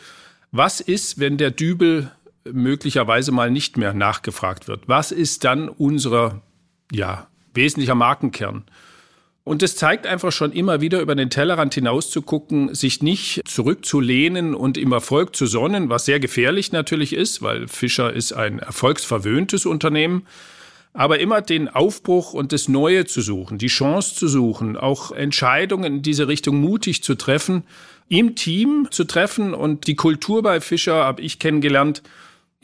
was 0.51 0.79
ist, 0.79 1.19
wenn 1.19 1.37
der 1.37 1.51
Dübel 1.51 2.11
möglicherweise 2.53 3.31
mal 3.31 3.51
nicht 3.51 3.77
mehr 3.77 3.93
nachgefragt 3.93 4.67
wird. 4.67 4.87
Was 4.87 5.11
ist 5.11 5.43
dann 5.43 5.69
unser 5.69 6.41
ja, 6.91 7.27
wesentlicher 7.53 7.95
Markenkern? 7.95 8.63
Und 9.47 9.63
es 9.63 9.77
zeigt 9.77 10.05
einfach 10.05 10.33
schon 10.33 10.51
immer 10.51 10.81
wieder 10.81 10.99
über 10.99 11.15
den 11.15 11.29
Tellerrand 11.29 11.73
hinaus 11.73 12.09
zu 12.09 12.21
gucken, 12.21 12.75
sich 12.75 13.01
nicht 13.01 13.43
zurückzulehnen 13.47 14.53
und 14.53 14.77
im 14.77 14.91
Erfolg 14.91 15.37
zu 15.37 15.45
sonnen, 15.45 15.89
was 15.89 16.03
sehr 16.03 16.19
gefährlich 16.19 16.73
natürlich 16.73 17.13
ist, 17.13 17.41
weil 17.41 17.69
Fischer 17.69 18.11
ist 18.11 18.33
ein 18.33 18.59
erfolgsverwöhntes 18.59 19.65
Unternehmen. 19.65 20.27
Aber 20.91 21.19
immer 21.19 21.41
den 21.41 21.69
Aufbruch 21.69 22.33
und 22.33 22.51
das 22.51 22.67
Neue 22.67 23.05
zu 23.05 23.21
suchen, 23.21 23.57
die 23.57 23.67
Chance 23.67 24.15
zu 24.15 24.27
suchen, 24.27 24.75
auch 24.75 25.13
Entscheidungen 25.13 25.97
in 25.97 26.01
diese 26.01 26.27
Richtung 26.27 26.59
mutig 26.59 27.01
zu 27.01 27.15
treffen, 27.15 27.63
im 28.09 28.35
Team 28.35 28.89
zu 28.91 29.05
treffen. 29.05 29.53
Und 29.53 29.87
die 29.87 29.95
Kultur 29.95 30.43
bei 30.43 30.59
Fischer 30.59 31.05
habe 31.05 31.21
ich 31.21 31.39
kennengelernt, 31.39 32.03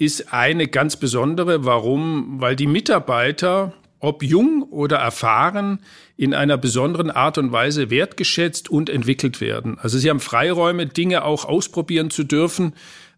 ist 0.05 0.33
eine 0.33 0.67
ganz 0.67 0.95
besondere. 0.97 1.65
Warum? 1.65 2.41
Weil 2.41 2.55
die 2.55 2.67
Mitarbeiter, 2.67 3.73
ob 3.99 4.23
jung 4.23 4.63
oder 4.63 4.97
erfahren, 4.97 5.79
in 6.17 6.33
einer 6.33 6.57
besonderen 6.57 7.11
Art 7.11 7.37
und 7.37 7.51
Weise 7.51 7.89
wertgeschätzt 7.89 8.69
und 8.69 8.89
entwickelt 8.89 9.41
werden. 9.41 9.77
Also 9.79 9.97
sie 9.97 10.09
haben 10.09 10.19
Freiräume, 10.19 10.85
Dinge 10.85 11.23
auch 11.23 11.45
ausprobieren 11.45 12.09
zu 12.09 12.23
dürfen, 12.23 12.73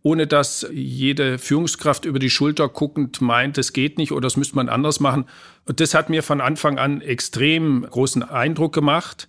ohne 0.06 0.28
dass 0.28 0.68
jede 0.72 1.40
Führungskraft 1.40 2.06
über 2.06 2.20
die 2.20 2.30
Schulter 2.30 2.70
guckend 2.70 3.22
meint, 3.22 3.58
das 3.58 3.74
geht 3.74 3.98
nicht 3.98 4.12
oder 4.12 4.22
das 4.22 4.38
müsste 4.38 4.56
man 4.56 4.70
anders 4.70 5.00
machen. 5.00 5.26
Und 5.66 5.80
das 5.80 5.96
hat 5.96 6.12
mir 6.12 6.22
von 6.22 6.42
Anfang 6.42 6.78
an 6.78 7.02
extrem 7.02 7.88
großen 7.90 8.22
Eindruck 8.22 8.72
gemacht. 8.72 9.28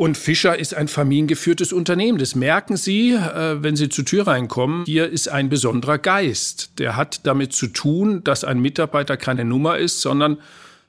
Und 0.00 0.16
Fischer 0.16 0.58
ist 0.58 0.74
ein 0.74 0.88
familiengeführtes 0.88 1.74
Unternehmen. 1.74 2.16
Das 2.16 2.34
merken 2.34 2.78
Sie, 2.78 3.12
äh, 3.12 3.62
wenn 3.62 3.76
Sie 3.76 3.90
zur 3.90 4.06
Tür 4.06 4.26
reinkommen. 4.26 4.86
Hier 4.86 5.10
ist 5.10 5.28
ein 5.28 5.50
besonderer 5.50 5.98
Geist. 5.98 6.78
Der 6.78 6.96
hat 6.96 7.26
damit 7.26 7.52
zu 7.52 7.66
tun, 7.66 8.24
dass 8.24 8.42
ein 8.42 8.60
Mitarbeiter 8.60 9.18
keine 9.18 9.44
Nummer 9.44 9.76
ist, 9.76 10.00
sondern 10.00 10.38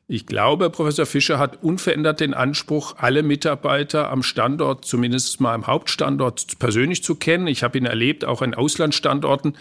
ich 0.08 0.28
glaube, 0.28 0.70
Professor 0.70 1.06
Fischer 1.06 1.40
hat 1.40 1.62
unverändert 1.62 2.22
den 2.22 2.34
Anspruch, 2.34 2.96
alle 3.00 3.22
Mitarbeiter 3.22 4.10
am 4.10 4.24
Standort, 4.24 4.86
zumindest 4.86 5.42
mal 5.42 5.56
am 5.56 5.68
Hauptstandort, 5.68 6.58
persönlich 6.60 7.04
zu 7.04 7.16
kennen. 7.16 7.48
Ich 7.48 7.64
habe 7.64 7.78
ihn 7.78 7.86
erlebt, 7.86 8.24
auch 8.24 8.42
in 8.42 8.54
Auslandsstandorten. 8.54 9.58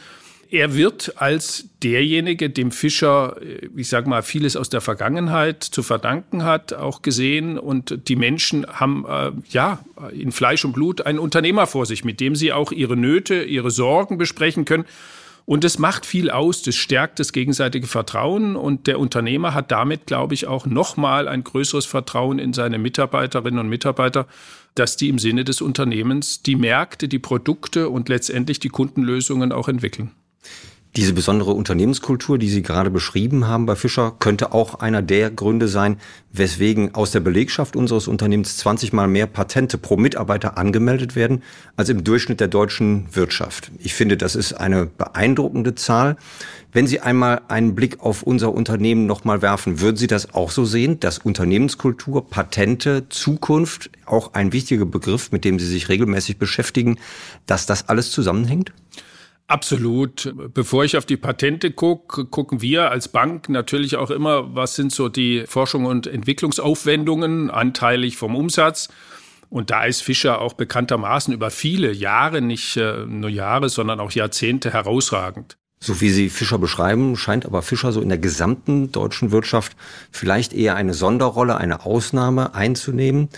Er 0.53 0.75
wird 0.75 1.13
als 1.17 1.69
derjenige, 1.81 2.51
dem 2.51 2.73
Fischer, 2.73 3.37
ich 3.77 3.89
sage 3.89 4.09
mal, 4.09 4.23
vieles 4.23 4.57
aus 4.57 4.69
der 4.69 4.81
Vergangenheit 4.81 5.63
zu 5.63 5.85
verdanken 5.85 6.43
hat, 6.43 6.73
auch 6.73 7.03
gesehen. 7.03 7.57
Und 7.57 8.09
die 8.09 8.17
Menschen 8.17 8.67
haben 8.67 9.05
äh, 9.09 9.31
ja 9.51 9.79
in 10.13 10.33
Fleisch 10.33 10.65
und 10.65 10.73
Blut 10.73 11.03
einen 11.03 11.21
Unternehmer 11.21 11.69
vor 11.69 11.87
sich, 11.87 12.05
mit 12.05 12.19
dem 12.19 12.35
sie 12.35 12.53
auch 12.53 12.73
ihre 12.73 12.97
Nöte, 12.97 13.45
ihre 13.45 13.71
Sorgen 13.71 14.19
besprechen 14.19 14.65
können. 14.65 14.87
Und 15.47 15.63
das 15.63 15.79
macht 15.79 16.05
viel 16.05 16.31
aus, 16.31 16.63
das 16.63 16.75
stärkt 16.75 17.21
das 17.21 17.33
gegenseitige 17.33 17.87
Vertrauen 17.87 18.57
und 18.57 18.87
der 18.87 18.99
Unternehmer 18.99 19.55
hat 19.55 19.71
damit, 19.71 20.07
glaube 20.07 20.35
ich, 20.35 20.47
auch 20.47 20.67
nochmal 20.67 21.27
ein 21.29 21.43
größeres 21.45 21.87
Vertrauen 21.87 22.39
in 22.39 22.53
seine 22.53 22.79
Mitarbeiterinnen 22.79 23.59
und 23.59 23.69
Mitarbeiter, 23.69 24.27
dass 24.75 24.97
die 24.97 25.09
im 25.09 25.19
Sinne 25.19 25.45
des 25.45 25.61
Unternehmens 25.61 26.43
die 26.43 26.57
Märkte, 26.57 27.09
die 27.09 27.19
Produkte 27.19 27.89
und 27.89 28.09
letztendlich 28.09 28.61
die 28.61 28.69
Kundenlösungen 28.69 29.51
auch 29.51 29.69
entwickeln. 29.69 30.13
Diese 30.97 31.13
besondere 31.13 31.53
Unternehmenskultur, 31.53 32.37
die 32.37 32.49
Sie 32.49 32.63
gerade 32.63 32.91
beschrieben 32.91 33.47
haben 33.47 33.65
bei 33.65 33.77
Fischer, 33.77 34.13
könnte 34.19 34.53
auch 34.53 34.81
einer 34.81 35.03
der 35.03 35.31
Gründe 35.31 35.69
sein, 35.69 35.99
weswegen 36.33 36.97
aus 36.97 37.13
der 37.13 37.21
Belegschaft 37.21 37.77
unseres 37.77 38.09
Unternehmens 38.09 38.57
20 38.57 38.93
mal 38.93 39.07
mehr 39.07 39.29
Patente 39.29 39.79
pro 39.79 39.97
Mitarbeiter 39.97 40.59
angemeldet 40.59 41.15
werden 41.15 41.45
als 41.77 41.91
im 41.91 42.03
Durchschnitt 42.03 42.41
der 42.41 42.49
deutschen 42.49 43.07
Wirtschaft. 43.15 43.71
Ich 43.79 43.95
finde, 43.95 44.17
das 44.17 44.35
ist 44.35 44.55
eine 44.55 44.87
beeindruckende 44.87 45.77
Zahl. 45.77 46.17
Wenn 46.73 46.89
Sie 46.89 46.99
einmal 46.99 47.43
einen 47.47 47.77
Blick 47.77 48.01
auf 48.01 48.25
unser 48.25 48.53
Unternehmen 48.53 49.07
nochmal 49.07 49.43
werfen, 49.43 49.81
würden 49.81 49.97
Sie 49.97 50.09
das 50.09 50.35
auch 50.35 50.51
so 50.51 50.65
sehen, 50.65 50.99
dass 50.99 51.19
Unternehmenskultur, 51.19 52.29
Patente, 52.29 53.09
Zukunft, 53.11 53.91
auch 54.07 54.35
ein 54.35 54.53
wichtiger 54.53 54.87
Begriff, 54.87 55.31
mit 55.31 55.45
dem 55.45 55.61
Sie 55.61 55.67
sich 55.67 55.89
regelmäßig 55.89 56.39
beschäftigen, 56.39 56.99
dass 57.47 57.67
das 57.67 57.89
alles 57.89 58.11
zusammenhängt? 58.11 58.73
Absolut. 59.51 60.33
Bevor 60.55 60.85
ich 60.85 60.97
auf 60.97 61.07
die 61.07 61.17
Patente 61.17 61.73
gucke, 61.73 62.25
gucken 62.27 62.63
wir 62.63 62.93
als 62.93 63.09
Bank 63.09 63.49
natürlich 63.49 63.97
auch 63.97 64.11
immer, 64.11 64.55
was 64.55 64.77
sind 64.77 64.93
so 64.93 65.09
die 65.09 65.43
Forschung 65.45 65.87
und 65.87 66.07
Entwicklungsaufwendungen 66.07 67.51
anteilig 67.51 68.17
vom 68.17 68.37
Umsatz. 68.37 68.91
Und 69.49 69.71
da 69.71 69.83
ist 69.87 70.05
Fischer 70.05 70.41
auch 70.41 70.53
bekanntermaßen 70.53 71.35
über 71.35 71.51
viele 71.51 71.91
Jahre, 71.93 72.41
nicht 72.41 72.77
äh, 72.77 73.05
nur 73.07 73.29
Jahre, 73.29 73.69
sondern 73.71 73.99
auch 73.99 74.13
Jahrzehnte 74.13 74.73
herausragend. 74.73 75.57
So 75.83 76.01
wie 76.01 76.11
Sie 76.11 76.29
Fischer 76.29 76.59
beschreiben, 76.59 77.17
scheint 77.17 77.47
aber 77.47 77.63
Fischer 77.63 77.91
so 77.91 78.03
in 78.03 78.11
der 78.11 78.19
gesamten 78.19 78.93
deutschen 78.93 79.33
Wirtschaft 79.33 79.77
vielleicht 80.13 80.53
eher 80.53 80.77
eine 80.77 80.95
Sonderrolle, 80.95 81.57
eine 81.57 81.87
Ausnahme 81.87 82.55
einzunehmen. 82.55 83.31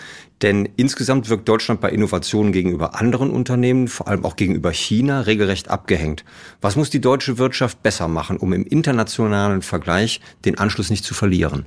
Denn 0.42 0.68
insgesamt 0.76 1.28
wirkt 1.28 1.48
Deutschland 1.48 1.80
bei 1.80 1.90
Innovationen 1.90 2.52
gegenüber 2.52 3.00
anderen 3.00 3.30
Unternehmen, 3.30 3.86
vor 3.86 4.08
allem 4.08 4.24
auch 4.24 4.34
gegenüber 4.34 4.72
China, 4.72 5.20
regelrecht 5.20 5.68
abgehängt. 5.68 6.24
Was 6.60 6.74
muss 6.74 6.90
die 6.90 7.00
deutsche 7.00 7.38
Wirtschaft 7.38 7.82
besser 7.82 8.08
machen, 8.08 8.36
um 8.36 8.52
im 8.52 8.66
internationalen 8.66 9.62
Vergleich 9.62 10.20
den 10.44 10.58
Anschluss 10.58 10.90
nicht 10.90 11.04
zu 11.04 11.14
verlieren? 11.14 11.66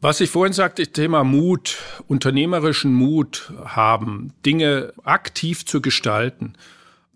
Was 0.00 0.20
ich 0.20 0.30
vorhin 0.30 0.54
sagte, 0.54 0.86
Thema 0.86 1.24
Mut, 1.24 1.76
unternehmerischen 2.08 2.92
Mut 2.92 3.52
haben, 3.64 4.32
Dinge 4.44 4.92
aktiv 5.04 5.64
zu 5.66 5.80
gestalten 5.80 6.54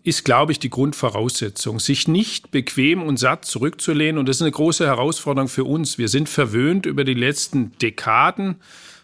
ist, 0.05 0.23
glaube 0.23 0.51
ich, 0.51 0.59
die 0.59 0.69
Grundvoraussetzung. 0.69 1.79
Sich 1.79 2.07
nicht 2.07 2.51
bequem 2.51 3.01
und 3.01 3.17
satt 3.17 3.43
zurückzulehnen. 3.45 4.19
Und 4.19 4.29
das 4.29 4.37
ist 4.37 4.43
eine 4.43 4.51
große 4.51 4.85
Herausforderung 4.85 5.47
für 5.49 5.63
uns. 5.63 5.97
Wir 5.97 6.09
sind 6.09 6.29
verwöhnt 6.29 6.85
über 6.85 7.03
die 7.03 7.15
letzten 7.15 7.71
Dekaden. 7.79 8.57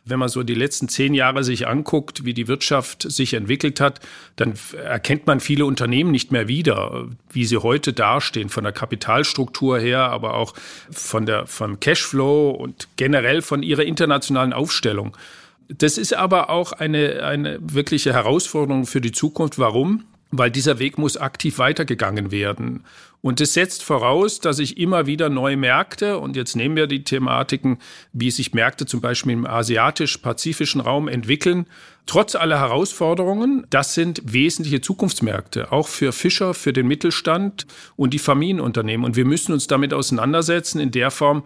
Wenn 0.04 0.18
man 0.18 0.30
so 0.30 0.42
die 0.42 0.56
letzten 0.56 0.90
zehn 0.90 1.14
Jahre 1.14 1.44
sich 1.44 1.68
anguckt, 1.68 2.26
wie 2.26 2.34
die 2.34 2.48
Wirtschaft 2.48 3.04
sich 3.04 3.36
entwickelt 3.36 3.80
hat, 3.80 4.00
dann 4.36 4.54
erkennt 4.84 5.28
man 5.28 5.40
viele 5.40 5.66
Unternehmen 5.66 6.10
nicht 6.10 6.32
mehr 6.32 6.48
wieder, 6.48 7.08
wie 7.32 7.46
sie 7.46 7.58
heute 7.58 7.94
dastehen, 7.94 8.50
von 8.50 8.64
der 8.64 8.74
Kapitalstruktur 8.74 9.80
her, 9.80 10.10
aber 10.10 10.34
auch 10.34 10.54
von 10.90 11.28
der, 11.28 11.46
vom 11.46 11.80
Cashflow 11.80 12.50
und 12.50 12.88
generell 12.96 13.44
von 13.44 13.62
ihrer 13.62 13.84
internationalen 13.84 14.54
Aufstellung. 14.54 15.16
Das 15.68 15.98
ist 15.98 16.16
aber 16.16 16.50
auch 16.50 16.74
eine, 16.74 17.24
eine 17.24 17.60
wirkliche 17.62 18.12
Herausforderung 18.12 18.88
für 18.88 19.02
die 19.02 19.12
Zukunft. 19.12 19.60
Warum? 19.60 20.06
weil 20.32 20.50
dieser 20.50 20.80
Weg 20.80 20.98
muss 20.98 21.18
aktiv 21.18 21.60
weitergegangen 21.60 22.32
werden. 22.32 22.86
Und 23.22 23.40
es 23.40 23.54
setzt 23.54 23.84
voraus, 23.84 24.40
dass 24.40 24.58
ich 24.58 24.78
immer 24.78 25.06
wieder 25.06 25.30
neue 25.30 25.56
Märkte, 25.56 26.18
und 26.18 26.36
jetzt 26.36 26.56
nehmen 26.56 26.76
wir 26.76 26.88
die 26.88 27.04
Thematiken, 27.04 27.78
wie 28.14 28.32
sich 28.32 28.54
Märkte 28.54 28.88
zum 28.88 29.00
Beispiel 29.00 29.34
im 29.34 29.46
asiatisch-pazifischen 29.46 30.82
Raum 30.82 31.08
entwickeln, 31.08 31.68
trotz 32.08 32.36
aller 32.36 32.60
Herausforderungen, 32.60 33.68
das 33.70 33.94
sind 33.94 34.22
wesentliche 34.26 34.82
Zukunftsmärkte, 34.82 35.72
auch 35.72 35.88
für 35.88 36.14
Fischer, 36.14 36.56
für 36.56 36.74
den 36.74 36.88
Mittelstand 36.88 37.68
und 37.96 38.14
die 38.16 38.20
Familienunternehmen. 38.20 39.06
Und 39.06 39.16
wir 39.16 39.26
müssen 39.26 39.54
uns 39.54 39.68
damit 39.68 39.94
auseinandersetzen 39.94 40.80
in 40.80 40.90
der 40.90 41.12
Form, 41.12 41.44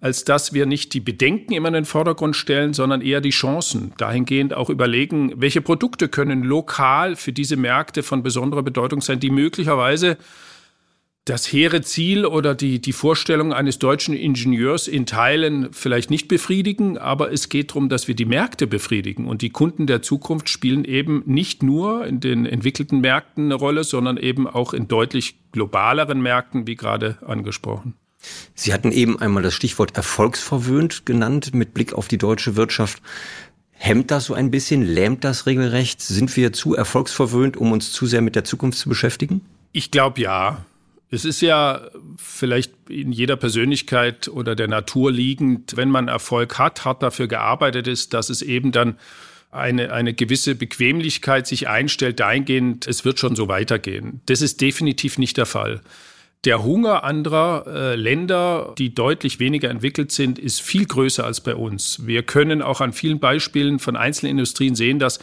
als 0.00 0.24
dass 0.24 0.52
wir 0.52 0.66
nicht 0.66 0.92
die 0.94 1.00
Bedenken 1.00 1.52
immer 1.52 1.68
in 1.68 1.74
den 1.74 1.84
Vordergrund 1.84 2.34
stellen, 2.34 2.74
sondern 2.74 3.00
eher 3.00 3.20
die 3.20 3.30
Chancen. 3.30 3.92
Dahingehend 3.98 4.52
auch 4.52 4.68
überlegen, 4.68 5.34
welche 5.36 5.62
Produkte 5.62 6.08
können 6.08 6.42
lokal 6.42 7.14
für 7.14 7.32
diese 7.32 7.56
Märkte 7.56 8.02
von 8.02 8.24
besonderer 8.24 8.64
Bedeutung 8.64 9.00
sein, 9.00 9.20
die 9.20 9.30
möglicherweise 9.30 10.18
das 11.24 11.52
hehre 11.52 11.82
Ziel 11.82 12.26
oder 12.26 12.54
die, 12.54 12.80
die 12.80 12.92
Vorstellung 12.92 13.52
eines 13.52 13.78
deutschen 13.78 14.14
Ingenieurs 14.14 14.88
in 14.88 15.06
Teilen 15.06 15.72
vielleicht 15.72 16.10
nicht 16.10 16.26
befriedigen, 16.26 16.98
aber 16.98 17.32
es 17.32 17.48
geht 17.48 17.70
darum, 17.70 17.88
dass 17.88 18.08
wir 18.08 18.16
die 18.16 18.24
Märkte 18.24 18.66
befriedigen. 18.66 19.26
Und 19.26 19.40
die 19.40 19.50
Kunden 19.50 19.86
der 19.86 20.02
Zukunft 20.02 20.48
spielen 20.48 20.84
eben 20.84 21.22
nicht 21.24 21.62
nur 21.62 22.06
in 22.06 22.18
den 22.18 22.44
entwickelten 22.44 23.00
Märkten 23.00 23.44
eine 23.44 23.54
Rolle, 23.54 23.84
sondern 23.84 24.16
eben 24.16 24.48
auch 24.48 24.74
in 24.74 24.88
deutlich 24.88 25.36
globaleren 25.52 26.20
Märkten, 26.20 26.66
wie 26.66 26.74
gerade 26.74 27.18
angesprochen. 27.24 27.94
Sie 28.54 28.72
hatten 28.72 28.90
eben 28.90 29.18
einmal 29.18 29.42
das 29.42 29.54
Stichwort 29.54 29.96
erfolgsverwöhnt 29.96 31.06
genannt 31.06 31.54
mit 31.54 31.72
Blick 31.72 31.92
auf 31.92 32.08
die 32.08 32.18
deutsche 32.18 32.56
Wirtschaft. 32.56 33.00
Hemmt 33.70 34.10
das 34.10 34.26
so 34.26 34.34
ein 34.34 34.50
bisschen? 34.50 34.82
Lähmt 34.82 35.24
das 35.24 35.46
regelrecht? 35.46 36.00
Sind 36.00 36.36
wir 36.36 36.52
zu 36.52 36.74
erfolgsverwöhnt, 36.74 37.56
um 37.56 37.72
uns 37.72 37.92
zu 37.92 38.06
sehr 38.06 38.22
mit 38.22 38.34
der 38.34 38.44
Zukunft 38.44 38.78
zu 38.78 38.88
beschäftigen? 38.88 39.40
Ich 39.72 39.90
glaube 39.90 40.20
ja. 40.20 40.64
Es 41.12 41.26
ist 41.26 41.42
ja 41.42 41.82
vielleicht 42.16 42.72
in 42.88 43.12
jeder 43.12 43.36
Persönlichkeit 43.36 44.28
oder 44.28 44.56
der 44.56 44.66
Natur 44.66 45.12
liegend, 45.12 45.76
wenn 45.76 45.90
man 45.90 46.08
Erfolg 46.08 46.58
hat, 46.58 46.86
hart 46.86 47.02
dafür 47.02 47.28
gearbeitet 47.28 47.86
ist, 47.86 48.14
dass 48.14 48.30
es 48.30 48.40
eben 48.40 48.72
dann 48.72 48.96
eine, 49.50 49.92
eine 49.92 50.14
gewisse 50.14 50.54
Bequemlichkeit 50.54 51.46
sich 51.46 51.68
einstellt, 51.68 52.18
dahingehend, 52.18 52.86
es 52.86 53.04
wird 53.04 53.18
schon 53.18 53.36
so 53.36 53.46
weitergehen. 53.48 54.22
Das 54.24 54.40
ist 54.40 54.62
definitiv 54.62 55.18
nicht 55.18 55.36
der 55.36 55.44
Fall. 55.44 55.82
Der 56.46 56.64
Hunger 56.64 57.04
anderer 57.04 57.66
äh, 57.66 57.94
Länder, 57.94 58.74
die 58.78 58.94
deutlich 58.94 59.38
weniger 59.38 59.68
entwickelt 59.68 60.12
sind, 60.12 60.38
ist 60.38 60.62
viel 60.62 60.86
größer 60.86 61.26
als 61.26 61.42
bei 61.42 61.54
uns. 61.54 62.06
Wir 62.06 62.22
können 62.22 62.62
auch 62.62 62.80
an 62.80 62.94
vielen 62.94 63.20
Beispielen 63.20 63.80
von 63.80 63.96
einzelnen 63.96 64.30
Industrien 64.30 64.74
sehen, 64.74 64.98
dass 64.98 65.20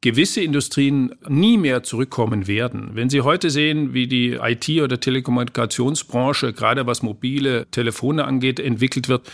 gewisse 0.00 0.42
Industrien 0.42 1.14
nie 1.28 1.56
mehr 1.56 1.82
zurückkommen 1.82 2.46
werden. 2.46 2.90
Wenn 2.94 3.08
Sie 3.08 3.22
heute 3.22 3.50
sehen, 3.50 3.94
wie 3.94 4.06
die 4.06 4.32
IT- 4.34 4.82
oder 4.82 5.00
Telekommunikationsbranche, 5.00 6.52
gerade 6.52 6.86
was 6.86 7.02
mobile 7.02 7.66
Telefone 7.70 8.24
angeht, 8.24 8.60
entwickelt 8.60 9.08
wird, 9.08 9.30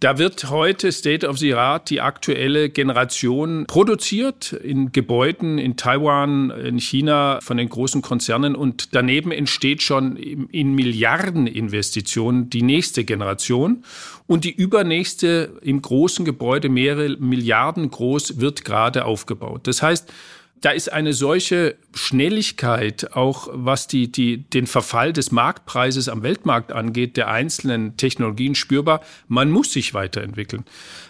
da 0.00 0.18
wird 0.18 0.50
heute 0.50 0.92
State 0.92 1.26
of 1.26 1.38
the 1.38 1.54
Art 1.54 1.90
die 1.90 2.00
aktuelle 2.00 2.68
Generation 2.68 3.64
produziert 3.66 4.52
in 4.52 4.92
Gebäuden 4.92 5.58
in 5.58 5.76
Taiwan, 5.76 6.50
in 6.50 6.78
China 6.78 7.40
von 7.40 7.56
den 7.56 7.68
großen 7.68 8.02
Konzernen 8.02 8.54
und 8.54 8.94
daneben 8.94 9.32
entsteht 9.32 9.82
schon 9.82 10.16
in 10.16 10.74
Milliardeninvestitionen 10.74 12.50
die 12.50 12.62
nächste 12.62 13.04
Generation 13.04 13.84
und 14.26 14.44
die 14.44 14.54
übernächste 14.54 15.58
im 15.62 15.80
großen 15.80 16.24
Gebäude 16.24 16.68
mehrere 16.68 17.16
Milliarden 17.18 17.90
groß 17.90 18.40
wird 18.40 18.64
gerade 18.64 19.04
aufgebaut. 19.04 19.66
Das 19.66 19.82
heißt, 19.82 20.12
da 20.60 20.70
ist 20.70 20.92
eine 20.92 21.12
solche 21.12 21.76
Schnelligkeit, 21.94 23.14
auch 23.14 23.48
was 23.52 23.88
die, 23.88 24.10
die, 24.10 24.38
den 24.38 24.66
Verfall 24.66 25.12
des 25.12 25.30
Marktpreises 25.30 26.08
am 26.08 26.22
Weltmarkt 26.22 26.72
angeht, 26.72 27.16
der 27.16 27.28
einzelnen 27.28 27.96
Technologien 27.96 28.54
spürbar. 28.54 29.00
Man 29.28 29.50
muss 29.50 29.72
sich 29.72 29.92
weiterentwickeln. 29.92 30.64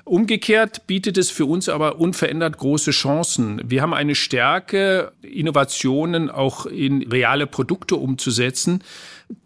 Umgekehrt 0.06 0.86
bietet 0.86 1.18
es 1.18 1.30
für 1.30 1.46
uns 1.46 1.68
aber 1.68 1.98
unverändert 1.98 2.58
große 2.58 2.92
Chancen. 2.92 3.60
Wir 3.64 3.82
haben 3.82 3.92
eine 3.92 4.14
Stärke, 4.14 5.12
Innovationen 5.20 6.30
auch 6.30 6.66
in 6.66 7.02
reale 7.02 7.48
Produkte 7.48 7.96
umzusetzen 7.96 8.82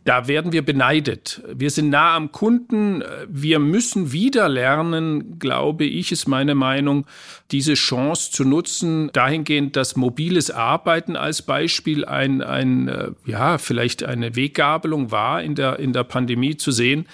da 0.04 0.28
werden 0.28 0.52
wir 0.52 0.62
beneidet. 0.62 1.42
Wir 1.52 1.70
sind 1.70 1.90
nah 1.90 2.14
am 2.14 2.32
Kunden. 2.32 3.02
Wir 3.28 3.58
müssen 3.58 4.12
wieder 4.12 4.48
lernen, 4.48 5.38
glaube 5.38 5.84
ich, 5.84 6.10
ist 6.12 6.26
meine 6.26 6.54
Meinung, 6.54 7.06
diese 7.50 7.74
Chance 7.74 8.30
zu 8.30 8.44
nutzen, 8.44 9.10
dahingehend, 9.12 9.76
dass 9.76 9.96
mobiles 9.96 10.50
Arbeiten 10.50 11.16
als 11.16 11.42
Beispiel 11.42 12.04
ein, 12.04 12.42
ein 12.42 12.88
äh, 12.88 13.10
ja, 13.24 13.58
vielleicht 13.58 14.02
eine 14.02 14.36
Weggabelung 14.36 15.10
war 15.10 15.42
in 15.42 15.54
der, 15.54 15.78
in 15.78 15.92
der 15.92 16.04
Pandemie 16.04 16.56
zu 16.56 16.72
sehen 16.72 17.06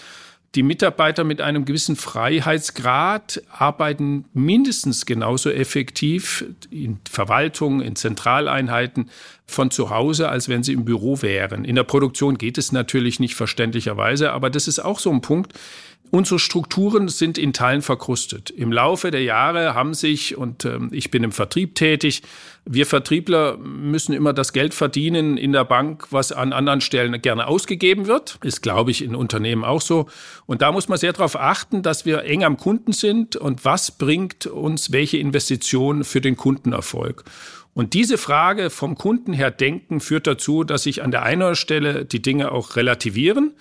die 0.57 0.63
Mitarbeiter 0.63 1.23
mit 1.23 1.43
einem 1.43 1.67
gewissen 1.67 1.97
Freiheitsgrad 1.97 3.43
arbeiten 3.51 4.25
mindestens 4.33 5.05
genauso 5.05 5.51
effektiv 5.51 6.47
in 6.71 6.99
Verwaltung, 7.09 7.83
in 7.83 7.95
Zentraleinheiten 7.95 9.11
von 9.47 9.71
zu 9.71 9.91
Hause, 9.91 10.31
als 10.31 10.49
wenn 10.49 10.63
sie 10.63 10.73
im 10.73 10.87
Büro 10.87 11.21
wären. 11.21 11.65
In 11.65 11.77
der 11.77 11.85
Produktion 11.85 12.39
geht 12.39 12.57
es 12.57 12.73
natürlich 12.73 13.21
nicht 13.21 13.35
verständlicherweise, 13.35 14.33
aber 14.33 14.49
das 14.49 14.67
ist 14.67 14.79
auch 14.79 14.99
so 14.99 15.11
ein 15.11 15.21
Punkt, 15.21 15.53
Unsere 16.11 16.39
Strukturen 16.39 17.09
sind 17.09 17.37
in 17.37 17.53
Teilen 17.53 17.83
verkrustet. 17.83 18.51
Im 18.51 18.73
Laufe 18.73 19.11
der 19.11 19.23
Jahre 19.23 19.75
haben 19.75 19.93
sich, 19.93 20.37
und 20.37 20.65
ähm, 20.65 20.91
ich 20.93 21.11
bin 21.11 21.25
im 21.25 21.33
Vertrieb 21.33 21.75
tätig, 21.75 22.23
wir 22.65 22.87
Vertriebler 22.87 23.57
müssen 23.59 24.13
immer 24.13 24.33
das 24.33 24.53
Geld 24.53 24.75
verdienen 24.75 25.37
in 25.37 25.53
der 25.53 25.65
Bank, 25.65 26.09
was 26.11 26.33
an 26.33 26.53
anderen 26.53 26.81
Stellen 26.81 27.21
gerne 27.23 27.47
ausgegeben 27.47 28.07
wird. 28.07 28.39
Ist, 28.43 28.63
glaube 28.63 28.91
ich, 28.91 29.03
in 29.03 29.15
Unternehmen 29.15 29.65
auch 29.65 29.81
so. 29.81 30.07
Und 30.47 30.63
da 30.63 30.73
muss 30.73 30.89
man 30.89 30.99
sehr 30.99 31.13
darauf 31.13 31.37
achten, 31.37 31.83
dass 31.83 32.07
wir 32.07 32.25
eng 32.25 32.45
am 32.45 32.57
Kunden 32.57 32.93
sind 32.93 33.37
und 33.37 33.65
was 33.65 33.93
bringt 33.93 34.47
uns 34.47 34.93
welche 34.93 35.19
Investition 35.19 36.05
für 36.05 36.21
den 36.21 36.37
Kundenerfolg. 36.37 37.25
Und 37.75 37.93
diese 37.93 38.17
Frage 38.17 38.71
vom 38.71 38.97
Kunden 38.97 39.33
her 39.33 39.51
denken 39.51 40.01
führt 40.01 40.27
dazu, 40.27 40.65
dass 40.65 40.85
sich 40.85 41.03
an 41.03 41.11
der 41.11 41.25
einen 41.25 41.55
Stelle 41.57 42.05
die 42.05 42.23
Dinge 42.23 42.51
auch 42.51 42.77
relativieren 42.77 43.53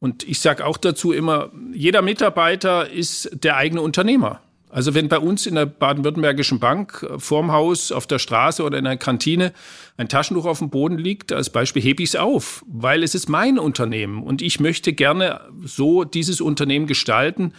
und 0.00 0.22
ich 0.24 0.40
sage 0.40 0.66
auch 0.66 0.76
dazu 0.76 1.12
immer, 1.12 1.50
jeder 1.72 2.02
Mitarbeiter 2.02 2.90
ist 2.90 3.30
der 3.32 3.56
eigene 3.56 3.80
Unternehmer. 3.80 4.40
Also 4.74 4.92
wenn 4.92 5.08
bei 5.08 5.20
uns 5.20 5.46
in 5.46 5.54
der 5.54 5.66
baden-württembergischen 5.66 6.58
Bank 6.58 7.06
äh, 7.08 7.18
vorm 7.20 7.52
Haus, 7.52 7.92
auf 7.92 8.08
der 8.08 8.18
Straße 8.18 8.64
oder 8.64 8.76
in 8.76 8.86
einer 8.86 8.96
Kantine 8.96 9.52
ein 9.96 10.08
Taschentuch 10.08 10.46
auf 10.46 10.58
dem 10.58 10.68
Boden 10.68 10.98
liegt, 10.98 11.32
als 11.32 11.48
Beispiel 11.50 11.80
hebe 11.80 12.02
ich 12.02 12.10
es 12.10 12.16
auf, 12.16 12.64
weil 12.66 13.04
es 13.04 13.14
ist 13.14 13.28
mein 13.28 13.60
Unternehmen 13.60 14.20
und 14.20 14.42
ich 14.42 14.58
möchte 14.58 14.92
gerne 14.92 15.42
so 15.64 16.02
dieses 16.02 16.40
Unternehmen 16.40 16.88
gestalten, 16.88 17.52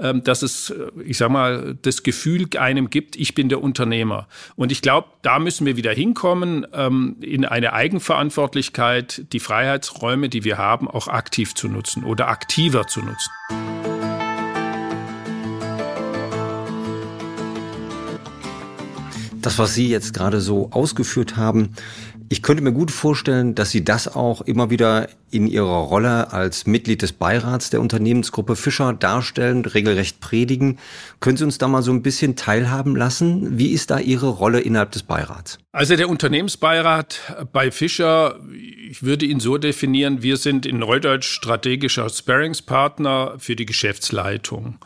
ähm, 0.00 0.24
dass 0.24 0.40
es, 0.40 0.70
äh, 0.70 0.86
ich 1.04 1.18
sag 1.18 1.28
mal, 1.30 1.76
das 1.82 2.04
Gefühl 2.04 2.46
einem 2.56 2.88
gibt, 2.88 3.16
ich 3.16 3.34
bin 3.34 3.50
der 3.50 3.62
Unternehmer. 3.62 4.26
Und 4.56 4.72
ich 4.72 4.80
glaube, 4.80 5.08
da 5.20 5.38
müssen 5.38 5.66
wir 5.66 5.76
wieder 5.76 5.92
hinkommen, 5.92 6.66
ähm, 6.72 7.16
in 7.20 7.44
eine 7.44 7.74
Eigenverantwortlichkeit, 7.74 9.26
die 9.34 9.40
Freiheitsräume, 9.40 10.30
die 10.30 10.44
wir 10.44 10.56
haben, 10.56 10.88
auch 10.88 11.08
aktiv 11.08 11.54
zu 11.54 11.68
nutzen 11.68 12.04
oder 12.04 12.28
aktiver 12.28 12.86
zu 12.86 13.00
nutzen. 13.00 13.30
Das, 19.42 19.58
was 19.58 19.74
Sie 19.74 19.88
jetzt 19.88 20.14
gerade 20.14 20.40
so 20.40 20.70
ausgeführt 20.70 21.36
haben, 21.36 21.70
ich 22.28 22.42
könnte 22.42 22.62
mir 22.62 22.72
gut 22.72 22.90
vorstellen, 22.90 23.54
dass 23.54 23.72
Sie 23.72 23.84
das 23.84 24.08
auch 24.08 24.40
immer 24.40 24.70
wieder 24.70 25.08
in 25.30 25.46
Ihrer 25.46 25.66
Rolle 25.66 26.32
als 26.32 26.66
Mitglied 26.66 27.02
des 27.02 27.12
Beirats 27.12 27.68
der 27.68 27.80
Unternehmensgruppe 27.80 28.54
Fischer 28.56 28.92
darstellen, 28.92 29.64
regelrecht 29.64 30.20
predigen. 30.20 30.78
Können 31.20 31.36
Sie 31.36 31.44
uns 31.44 31.58
da 31.58 31.68
mal 31.68 31.82
so 31.82 31.92
ein 31.92 32.02
bisschen 32.02 32.36
teilhaben 32.36 32.94
lassen? 32.94 33.58
Wie 33.58 33.72
ist 33.72 33.90
da 33.90 33.98
Ihre 33.98 34.28
Rolle 34.28 34.60
innerhalb 34.60 34.92
des 34.92 35.02
Beirats? 35.02 35.58
Also 35.72 35.96
der 35.96 36.08
Unternehmensbeirat 36.08 37.48
bei 37.52 37.70
Fischer, 37.70 38.38
ich 38.88 39.02
würde 39.02 39.26
ihn 39.26 39.40
so 39.40 39.58
definieren, 39.58 40.22
wir 40.22 40.36
sind 40.36 40.64
in 40.64 40.78
Neudeutsch 40.78 41.26
strategischer 41.26 42.08
Sparringspartner 42.08 43.34
für 43.38 43.56
die 43.56 43.66
Geschäftsleitung. 43.66 44.78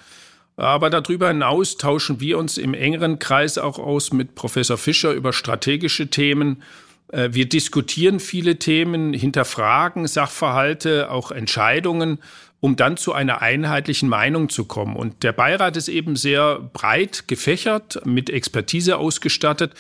Aber 0.57 0.89
darüber 0.89 1.29
hinaus 1.29 1.77
tauschen 1.77 2.21
wir 2.21 2.39
uns 2.39 2.57
im 2.57 2.73
engeren 2.73 3.19
Kreis 3.19 3.59
auch 3.59 3.79
aus 3.79 4.13
mit 4.13 4.35
Professor 4.35 4.79
Fischer 4.79 5.13
über 5.13 5.33
strategische 5.33 6.09
Themen 6.09 6.63
äh, 7.13 7.29
wir 7.33 7.49
diskutieren 7.49 8.21
viele 8.21 8.59
Themen, 8.59 9.13
hinterfragen 9.13 10.07
Sachverhalte, 10.07 11.11
auch 11.11 11.31
Entscheidungen, 11.31 12.19
um 12.61 12.77
dann 12.77 12.97
zu 12.97 13.13
einer 13.13 13.43
einheitlichen 13.43 14.09
Meinung 14.09 14.49
zu 14.49 14.65
kommen. 14.65 14.97
Und 14.97 15.23
der 15.23 15.33
Beirat 15.33 15.77
ist 15.77 15.89
eben 15.89 16.17
sehr 16.17 16.59
breit 16.73 17.29
gefächert, 17.29 18.01
mit 18.05 18.31
Expertise 18.31 18.99
ausgestattet. 18.99 19.75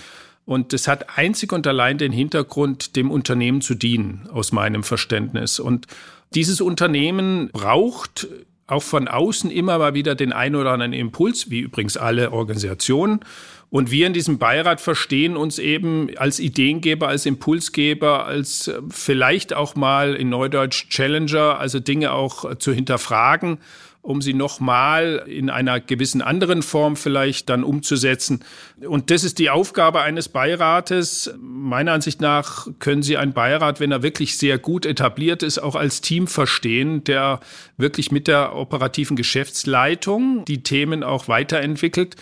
Und 0.44 0.72
es 0.72 0.86
hat 0.86 1.18
einzig 1.18 1.52
und 1.52 1.66
allein 1.66 1.98
den 1.98 2.12
Hintergrund, 2.12 2.94
dem 2.94 3.10
Unternehmen 3.10 3.60
zu 3.60 3.74
dienen, 3.74 4.28
aus 4.32 4.52
meinem 4.52 4.84
Verständnis. 4.84 5.58
Und 5.58 5.86
dieses 6.34 6.60
Unternehmen 6.60 7.50
braucht 7.52 8.28
auch 8.66 8.82
von 8.82 9.08
außen 9.08 9.50
immer 9.50 9.78
mal 9.78 9.94
wieder 9.94 10.14
den 10.14 10.32
ein 10.32 10.56
oder 10.56 10.72
anderen 10.72 10.92
Impuls, 10.92 11.50
wie 11.50 11.60
übrigens 11.60 11.96
alle 11.96 12.32
Organisationen. 12.32 13.20
Und 13.68 13.90
wir 13.90 14.06
in 14.06 14.12
diesem 14.12 14.38
Beirat 14.38 14.80
verstehen 14.80 15.36
uns 15.36 15.58
eben 15.58 16.08
als 16.16 16.38
Ideengeber, 16.38 17.08
als 17.08 17.26
Impulsgeber, 17.26 18.24
als 18.24 18.68
äh, 18.68 18.80
vielleicht 18.90 19.54
auch 19.54 19.74
mal 19.74 20.14
in 20.14 20.28
Neudeutsch 20.28 20.88
Challenger, 20.88 21.58
also 21.58 21.80
Dinge 21.80 22.12
auch 22.12 22.44
äh, 22.44 22.58
zu 22.58 22.72
hinterfragen, 22.72 23.58
um 24.06 24.22
sie 24.22 24.34
nochmal 24.34 25.24
in 25.26 25.50
einer 25.50 25.80
gewissen 25.80 26.22
anderen 26.22 26.62
Form 26.62 26.94
vielleicht 26.94 27.48
dann 27.48 27.64
umzusetzen. 27.64 28.44
Und 28.80 29.10
das 29.10 29.24
ist 29.24 29.40
die 29.40 29.50
Aufgabe 29.50 30.00
eines 30.00 30.28
Beirates. 30.28 31.34
Meiner 31.40 31.92
Ansicht 31.92 32.20
nach 32.20 32.68
können 32.78 33.02
Sie 33.02 33.16
einen 33.16 33.32
Beirat, 33.32 33.80
wenn 33.80 33.90
er 33.90 34.04
wirklich 34.04 34.38
sehr 34.38 34.58
gut 34.58 34.86
etabliert 34.86 35.42
ist, 35.42 35.58
auch 35.58 35.74
als 35.74 36.02
Team 36.02 36.28
verstehen, 36.28 37.02
der 37.02 37.40
wirklich 37.76 38.12
mit 38.12 38.28
der 38.28 38.54
operativen 38.54 39.16
Geschäftsleitung 39.16 40.44
die 40.44 40.62
Themen 40.62 41.02
auch 41.02 41.26
weiterentwickelt. 41.26 42.14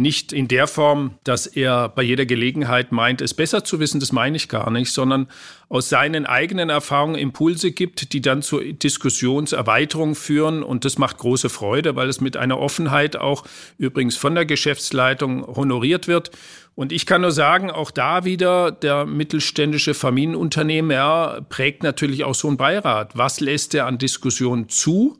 Nicht 0.00 0.32
in 0.32 0.48
der 0.48 0.66
Form, 0.66 1.18
dass 1.24 1.46
er 1.46 1.90
bei 1.90 2.00
jeder 2.00 2.24
Gelegenheit 2.24 2.90
meint, 2.90 3.20
es 3.20 3.34
besser 3.34 3.64
zu 3.64 3.80
wissen, 3.80 4.00
das 4.00 4.12
meine 4.12 4.34
ich 4.34 4.48
gar 4.48 4.70
nicht, 4.70 4.92
sondern 4.92 5.28
aus 5.68 5.90
seinen 5.90 6.24
eigenen 6.24 6.70
Erfahrungen 6.70 7.16
Impulse 7.16 7.70
gibt, 7.70 8.14
die 8.14 8.22
dann 8.22 8.40
zur 8.40 8.64
Diskussionserweiterung 8.64 10.14
führen. 10.14 10.62
Und 10.62 10.86
das 10.86 10.96
macht 10.96 11.18
große 11.18 11.50
Freude, 11.50 11.96
weil 11.96 12.08
es 12.08 12.22
mit 12.22 12.38
einer 12.38 12.58
Offenheit 12.58 13.16
auch 13.16 13.44
übrigens 13.76 14.16
von 14.16 14.34
der 14.34 14.46
Geschäftsleitung 14.46 15.46
honoriert 15.46 16.08
wird. 16.08 16.30
Und 16.74 16.92
ich 16.92 17.04
kann 17.04 17.20
nur 17.20 17.30
sagen, 17.30 17.70
auch 17.70 17.90
da 17.90 18.24
wieder 18.24 18.72
der 18.72 19.04
mittelständische 19.04 19.92
Familienunternehmer 19.92 21.44
prägt 21.50 21.82
natürlich 21.82 22.24
auch 22.24 22.34
so 22.34 22.48
einen 22.48 22.56
Beirat. 22.56 23.18
Was 23.18 23.40
lässt 23.40 23.74
er 23.74 23.84
an 23.84 23.98
Diskussionen 23.98 24.70
zu? 24.70 25.18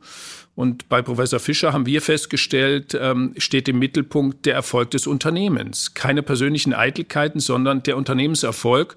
Und 0.61 0.89
bei 0.89 1.01
Professor 1.01 1.39
Fischer 1.39 1.73
haben 1.73 1.87
wir 1.87 2.03
festgestellt, 2.03 2.95
ähm, 2.95 3.33
steht 3.37 3.67
im 3.67 3.79
Mittelpunkt 3.79 4.45
der 4.45 4.53
Erfolg 4.53 4.91
des 4.91 5.07
Unternehmens. 5.07 5.95
Keine 5.95 6.21
persönlichen 6.21 6.75
Eitelkeiten, 6.75 7.39
sondern 7.39 7.81
der 7.81 7.97
Unternehmenserfolg. 7.97 8.95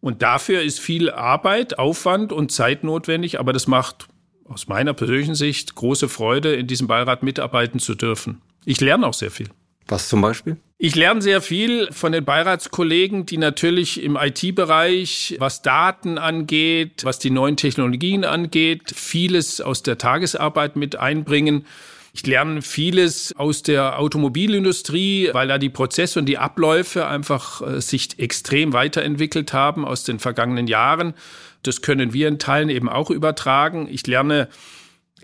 Und 0.00 0.22
dafür 0.22 0.62
ist 0.62 0.80
viel 0.80 1.10
Arbeit, 1.10 1.78
Aufwand 1.78 2.32
und 2.32 2.50
Zeit 2.50 2.82
notwendig, 2.82 3.38
aber 3.38 3.52
das 3.52 3.66
macht 3.66 4.08
aus 4.46 4.68
meiner 4.68 4.94
persönlichen 4.94 5.34
Sicht 5.34 5.74
große 5.74 6.08
Freude, 6.08 6.54
in 6.54 6.66
diesem 6.66 6.86
Beirat 6.86 7.22
mitarbeiten 7.22 7.78
zu 7.78 7.94
dürfen. 7.94 8.40
Ich 8.64 8.80
lerne 8.80 9.06
auch 9.06 9.12
sehr 9.12 9.30
viel. 9.30 9.50
Was 9.88 10.08
zum 10.08 10.22
Beispiel? 10.22 10.56
Ich 10.84 10.96
lerne 10.96 11.22
sehr 11.22 11.40
viel 11.40 11.92
von 11.92 12.10
den 12.10 12.24
Beiratskollegen, 12.24 13.24
die 13.24 13.36
natürlich 13.36 14.02
im 14.02 14.18
IT-Bereich, 14.20 15.36
was 15.38 15.62
Daten 15.62 16.18
angeht, 16.18 17.04
was 17.04 17.20
die 17.20 17.30
neuen 17.30 17.56
Technologien 17.56 18.24
angeht, 18.24 18.92
vieles 18.92 19.60
aus 19.60 19.84
der 19.84 19.96
Tagesarbeit 19.96 20.74
mit 20.74 20.96
einbringen. 20.96 21.66
Ich 22.12 22.26
lerne 22.26 22.62
vieles 22.62 23.32
aus 23.36 23.62
der 23.62 24.00
Automobilindustrie, 24.00 25.30
weil 25.32 25.46
da 25.46 25.58
die 25.58 25.70
Prozesse 25.70 26.18
und 26.18 26.26
die 26.26 26.38
Abläufe 26.38 27.06
einfach 27.06 27.62
äh, 27.62 27.80
sich 27.80 28.18
extrem 28.18 28.72
weiterentwickelt 28.72 29.52
haben 29.52 29.84
aus 29.84 30.02
den 30.02 30.18
vergangenen 30.18 30.66
Jahren. 30.66 31.14
Das 31.62 31.82
können 31.82 32.12
wir 32.12 32.26
in 32.26 32.40
Teilen 32.40 32.70
eben 32.70 32.88
auch 32.88 33.10
übertragen. 33.10 33.86
Ich 33.88 34.04
lerne 34.08 34.48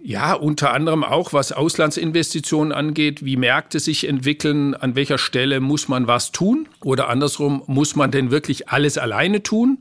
ja, 0.02 0.34
unter 0.34 0.72
anderem 0.72 1.04
auch, 1.04 1.32
was 1.32 1.52
Auslandsinvestitionen 1.52 2.72
angeht, 2.72 3.24
wie 3.24 3.36
Märkte 3.36 3.80
sich 3.80 4.06
entwickeln, 4.06 4.74
an 4.74 4.94
welcher 4.94 5.18
Stelle 5.18 5.60
muss 5.60 5.88
man 5.88 6.06
was 6.06 6.32
tun 6.32 6.68
oder 6.82 7.08
andersrum, 7.08 7.62
muss 7.66 7.96
man 7.96 8.10
denn 8.10 8.30
wirklich 8.30 8.68
alles 8.68 8.98
alleine 8.98 9.42
tun? 9.42 9.78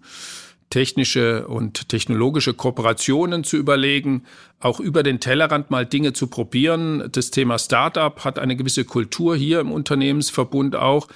Technische 0.69 1.47
und 1.47 1.87
technologische 1.87 2.53
Kooperationen 2.53 3.43
zu 3.45 3.55
überlegen, 3.55 4.23
auch 4.59 4.79
über 4.79 5.01
den 5.01 5.19
Tellerrand 5.21 5.71
mal 5.71 5.85
Dinge 5.85 6.11
zu 6.11 6.27
probieren. 6.27 7.07
Das 7.11 7.31
Thema 7.31 7.57
Startup 7.57 8.23
hat 8.25 8.37
eine 8.37 8.57
gewisse 8.57 8.83
Kultur 8.83 9.35
hier 9.35 9.61
im 9.61 9.71
Unternehmensverbund 9.71 10.75
auch. 10.75 11.07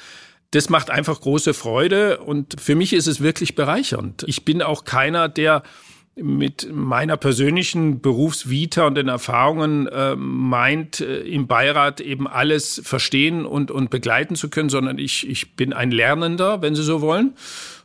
das 0.52 0.70
macht 0.70 0.90
einfach 0.90 1.22
große 1.22 1.54
Freude 1.54 2.20
und 2.20 2.60
für 2.60 2.76
mich 2.76 2.92
ist 2.92 3.08
es 3.08 3.22
wirklich 3.22 3.56
bereichernd. 3.56 4.24
Ich 4.28 4.44
bin 4.44 4.62
auch 4.62 4.84
keiner, 4.84 5.30
der 5.30 5.64
mit 6.16 6.70
meiner 6.72 7.16
persönlichen 7.16 8.02
Berufsvita 8.02 8.86
und 8.86 8.96
den 8.96 9.08
Erfahrungen 9.08 9.88
äh, 9.88 10.16
meint, 10.16 11.00
äh, 11.00 11.22
im 11.22 11.48
Beirat 11.48 12.02
eben 12.02 12.28
alles 12.28 12.82
verstehen 12.84 13.46
und, 13.46 13.72
und 13.72 13.90
begleiten 13.90 14.36
zu 14.36 14.50
können, 14.50 14.70
sondern 14.70 14.98
ich, 14.98 15.28
ich 15.28 15.56
bin 15.56 15.72
ein 15.72 15.92
Lernender, 15.92 16.62
wenn 16.62 16.76
Sie 16.76 16.84
so 16.84 17.02
wollen, 17.02 17.34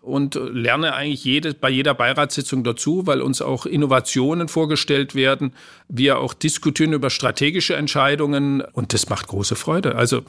und 0.03 0.35
lerne 0.35 0.95
eigentlich 0.95 1.25
jede, 1.25 1.55
bei 1.55 1.69
jeder 1.69 1.95
Beiratssitzung 1.95 2.62
dazu, 2.62 3.07
weil 3.07 3.21
uns 3.21 3.43
auch 3.43 3.67
Innovationen 3.67 4.49
vorgestellt 4.49 5.15
werden. 5.15 5.53
Wir 5.89 6.19
auch 6.19 6.35
diskutieren 6.35 6.93
über 6.93 7.11
strategische 7.11 7.75
Entscheidungen 7.75 8.61
und 8.61 8.93
das 8.93 9.09
macht 9.09 9.27
große 9.27 9.57
Freude. 9.57 9.97
Also 9.97 10.23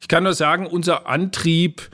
ich 0.00 0.08
kann 0.08 0.24
nur 0.24 0.34
sagen, 0.34 0.66
unser 0.66 1.06
Antrieb, 1.06 1.88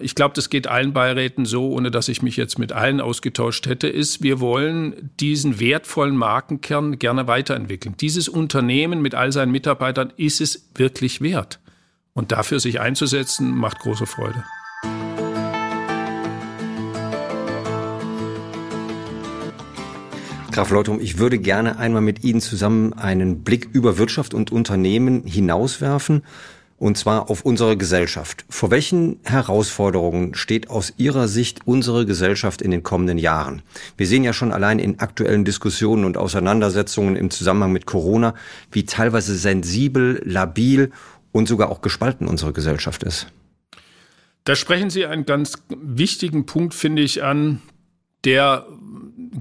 ich 0.00 0.14
glaube, 0.14 0.34
das 0.34 0.48
geht 0.48 0.68
allen 0.68 0.92
Beiräten 0.92 1.44
so, 1.44 1.70
ohne 1.70 1.90
dass 1.90 2.08
ich 2.08 2.22
mich 2.22 2.36
jetzt 2.36 2.58
mit 2.58 2.72
allen 2.72 3.00
ausgetauscht 3.00 3.66
hätte, 3.66 3.88
ist, 3.88 4.22
wir 4.22 4.40
wollen 4.40 5.10
diesen 5.20 5.60
wertvollen 5.60 6.16
Markenkern 6.16 6.98
gerne 6.98 7.26
weiterentwickeln. 7.26 7.94
Dieses 8.00 8.28
Unternehmen 8.28 9.02
mit 9.02 9.14
all 9.14 9.32
seinen 9.32 9.52
Mitarbeitern 9.52 10.12
ist 10.16 10.40
es 10.40 10.70
wirklich 10.74 11.20
wert. 11.20 11.60
Und 12.14 12.32
dafür 12.32 12.58
sich 12.58 12.80
einzusetzen, 12.80 13.54
macht 13.54 13.80
große 13.80 14.06
Freude. 14.06 14.44
Graf 20.50 20.70
Leutrum, 20.70 21.00
ich 21.00 21.18
würde 21.18 21.38
gerne 21.38 21.78
einmal 21.78 22.02
mit 22.02 22.24
Ihnen 22.24 22.40
zusammen 22.40 22.92
einen 22.94 23.44
Blick 23.44 23.68
über 23.72 23.98
Wirtschaft 23.98 24.34
und 24.34 24.50
Unternehmen 24.50 25.22
hinauswerfen 25.24 26.22
und 26.80 26.96
zwar 26.96 27.30
auf 27.30 27.42
unsere 27.42 27.76
Gesellschaft. 27.76 28.46
Vor 28.48 28.70
welchen 28.70 29.20
Herausforderungen 29.22 30.34
steht 30.34 30.70
aus 30.70 30.94
Ihrer 30.96 31.28
Sicht 31.28 31.60
unsere 31.66 32.06
Gesellschaft 32.06 32.62
in 32.62 32.70
den 32.70 32.82
kommenden 32.82 33.18
Jahren? 33.18 33.60
Wir 33.98 34.06
sehen 34.06 34.24
ja 34.24 34.32
schon 34.32 34.50
allein 34.50 34.78
in 34.78 34.98
aktuellen 34.98 35.44
Diskussionen 35.44 36.06
und 36.06 36.16
Auseinandersetzungen 36.16 37.16
im 37.16 37.30
Zusammenhang 37.30 37.72
mit 37.72 37.84
Corona, 37.84 38.34
wie 38.72 38.86
teilweise 38.86 39.36
sensibel, 39.36 40.22
labil 40.24 40.90
und 41.32 41.48
sogar 41.48 41.68
auch 41.68 41.82
gespalten 41.82 42.26
unsere 42.26 42.54
Gesellschaft 42.54 43.02
ist. 43.02 43.26
Da 44.44 44.56
sprechen 44.56 44.88
Sie 44.88 45.04
einen 45.04 45.26
ganz 45.26 45.62
wichtigen 45.68 46.46
Punkt, 46.46 46.72
finde 46.72 47.02
ich, 47.02 47.22
an, 47.22 47.60
der 48.24 48.66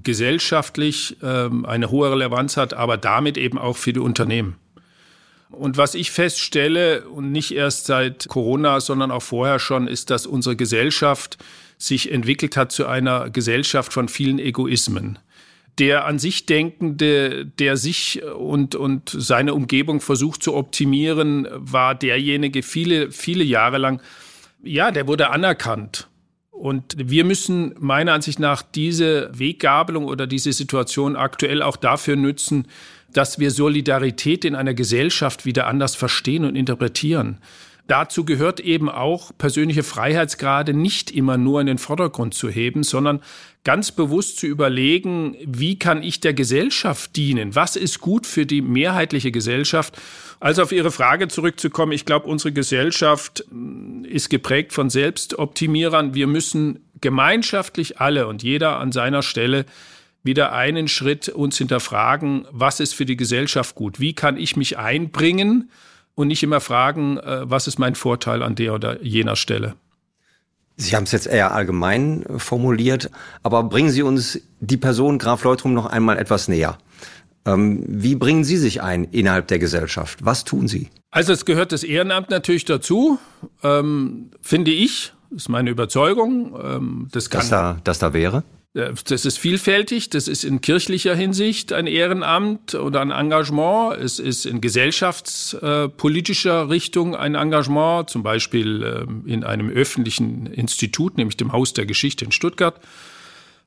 gesellschaftlich 0.04 1.18
ähm, 1.24 1.66
eine 1.66 1.90
hohe 1.90 2.12
Relevanz 2.12 2.58
hat, 2.58 2.74
aber 2.74 2.98
damit 2.98 3.38
eben 3.38 3.58
auch 3.58 3.78
für 3.78 3.94
die 3.94 4.00
Unternehmen. 4.02 4.58
Und 5.52 5.78
was 5.78 5.96
ich 5.96 6.12
feststelle, 6.12 7.08
und 7.10 7.32
nicht 7.32 7.52
erst 7.52 7.86
seit 7.86 8.28
Corona, 8.28 8.80
sondern 8.80 9.12
auch 9.12 9.24
vorher 9.24 9.60
schon, 9.60 9.88
ist, 9.88 10.10
dass 10.10 10.26
unsere 10.26 10.56
Gesellschaft 10.56 11.38
sich 11.78 12.12
entwickelt 12.12 12.56
hat 12.56 12.72
zu 12.72 12.86
einer 12.86 13.30
Gesellschaft 13.30 13.94
von 13.94 14.10
vielen 14.10 14.38
Egoismen. 14.38 15.18
Der 15.80 16.06
an 16.06 16.20
sich 16.20 16.46
Denkende, 16.46 17.46
der 17.46 17.78
sich 17.78 18.22
und, 18.24 18.76
und 18.76 19.10
seine 19.10 19.54
Umgebung 19.54 20.02
versucht 20.02 20.44
zu 20.44 20.54
optimieren, 20.54 21.48
war 21.52 21.96
derjenige 21.96 22.64
viele, 22.64 23.12
viele 23.12 23.46
Jahre 23.46 23.78
lang, 23.78 24.02
ja, 24.62 24.92
der 24.92 25.08
wurde 25.08 25.30
anerkannt. 25.30 26.10
Und 26.52 26.96
wir 26.98 27.24
müssen 27.24 27.74
meiner 27.80 28.12
Ansicht 28.12 28.40
nach 28.40 28.62
diese 28.62 29.32
Weggabelung 29.34 30.06
oder 30.06 30.28
diese 30.28 30.52
Situation 30.52 31.16
aktuell 31.16 31.64
auch 31.64 31.78
dafür 31.78 32.18
nützen, 32.18 32.68
dass 33.14 33.40
wir 33.40 33.52
Solidarität 33.52 34.46
in 34.46 34.56
einer 34.56 34.74
Gesellschaft 34.74 35.46
wieder 35.46 35.68
anders 35.68 35.96
verstehen 35.96 36.46
und 36.46 36.56
interpretieren. 36.56 37.40
Dazu 37.90 38.24
gehört 38.24 38.60
eben 38.60 38.88
auch, 38.88 39.32
persönliche 39.36 39.82
Freiheitsgrade 39.82 40.76
nicht 40.76 41.10
immer 41.10 41.38
nur 41.38 41.60
in 41.60 41.66
den 41.66 41.80
Vordergrund 41.80 42.36
zu 42.36 42.48
heben, 42.48 42.84
sondern 42.84 43.20
ganz 43.64 43.92
bewusst 43.92 44.38
zu 44.38 44.46
überlegen, 44.46 45.36
wie 45.44 45.80
kann 45.80 46.04
ich 46.04 46.20
der 46.20 46.36
Gesellschaft 46.36 47.16
dienen? 47.16 47.56
Was 47.56 47.76
ist 47.76 48.00
gut 48.00 48.28
für 48.28 48.46
die 48.46 48.62
mehrheitliche 48.62 49.32
Gesellschaft? 49.32 50.00
Also 50.40 50.62
auf 50.62 50.72
Ihre 50.72 50.92
Frage 50.92 51.30
zurückzukommen, 51.30 51.92
ich 51.92 52.06
glaube, 52.06 52.28
unsere 52.28 52.52
Gesellschaft 52.52 53.44
mm, 53.50 54.06
ist 54.06 54.30
geprägt 54.30 54.72
von 54.72 54.92
Selbstoptimierern. 54.92 56.14
Wir 56.14 56.28
müssen 56.28 56.82
gemeinschaftlich 57.02 58.00
alle 58.00 58.28
und 58.28 58.44
jeder 58.44 58.78
an 58.78 58.92
seiner 58.92 59.24
Stelle 59.24 59.66
wieder 60.24 60.52
einen 60.54 60.88
Schritt 60.88 61.30
uns 61.30 61.58
hinterfragen, 61.58 62.46
was 62.52 62.80
ist 62.80 62.94
für 62.94 63.06
die 63.06 63.18
Gesellschaft 63.18 63.76
gut? 63.76 64.00
Wie 64.00 64.14
kann 64.14 64.38
ich 64.38 64.56
mich 64.56 64.78
einbringen 64.78 65.70
und 66.16 66.28
nicht 66.28 66.44
immer 66.44 66.60
fragen, 66.60 67.18
äh, 67.18 67.50
was 67.50 67.68
ist 67.68 67.80
mein 67.80 67.96
Vorteil 67.96 68.44
an 68.44 68.56
der 68.56 68.74
oder 68.74 69.02
jener 69.02 69.36
Stelle? 69.36 69.76
Sie 70.76 70.96
haben 70.96 71.04
es 71.04 71.12
jetzt 71.12 71.28
eher 71.28 71.54
allgemein 71.54 72.26
formuliert, 72.38 73.12
aber 73.44 73.64
bringen 73.64 73.90
Sie 73.90 74.02
uns 74.02 74.40
die 74.62 74.78
Person 74.78 75.20
Graf 75.20 75.44
Leutrum 75.44 75.74
noch 75.74 75.86
einmal 75.86 76.18
etwas 76.18 76.48
näher. 76.48 76.78
Ähm, 77.46 77.84
wie 77.88 78.16
bringen 78.16 78.44
Sie 78.44 78.58
sich 78.58 78.82
ein 78.82 79.04
innerhalb 79.06 79.48
der 79.48 79.60
Gesellschaft? 79.60 80.20
Was 80.24 80.46
tun 80.46 80.68
Sie? 80.68 80.90
Also 81.12 81.34
es 81.34 81.46
gehört 81.46 81.72
das 81.72 81.84
Ehrenamt 81.84 82.30
natürlich 82.30 82.66
dazu, 82.66 83.20
ähm, 83.64 84.32
finde 84.42 84.72
ich. 84.72 85.14
Das 85.32 85.44
ist 85.44 85.50
meine 85.50 85.70
Überzeugung. 85.70 86.58
Ähm, 86.62 87.08
das 87.12 87.30
kann, 87.30 87.42
dass, 87.42 87.50
da, 87.50 87.78
dass 87.84 88.00
da 88.00 88.14
wäre? 88.14 88.44
Äh, 88.74 88.94
das 89.08 89.26
ist 89.26 89.38
vielfältig. 89.38 90.10
Das 90.10 90.28
ist 90.28 90.44
in 90.44 90.62
kirchlicher 90.62 91.16
Hinsicht 91.16 91.74
ein 91.74 91.88
Ehrenamt 91.88 92.76
oder 92.76 93.02
ein 93.02 93.12
Engagement. 93.12 93.98
Es 93.98 94.20
ist 94.20 94.46
in 94.46 94.62
gesellschaftspolitischer 94.62 96.70
Richtung 96.70 97.16
ein 97.16 97.36
Engagement, 97.36 98.10
zum 98.10 98.24
Beispiel 98.24 98.84
ähm, 98.84 99.24
in 99.26 99.44
einem 99.44 99.70
öffentlichen 99.70 100.48
Institut, 100.48 101.18
nämlich 101.18 101.38
dem 101.38 101.52
Haus 101.52 101.74
der 101.74 101.86
Geschichte 101.86 102.26
in 102.26 102.32
Stuttgart. 102.32 102.80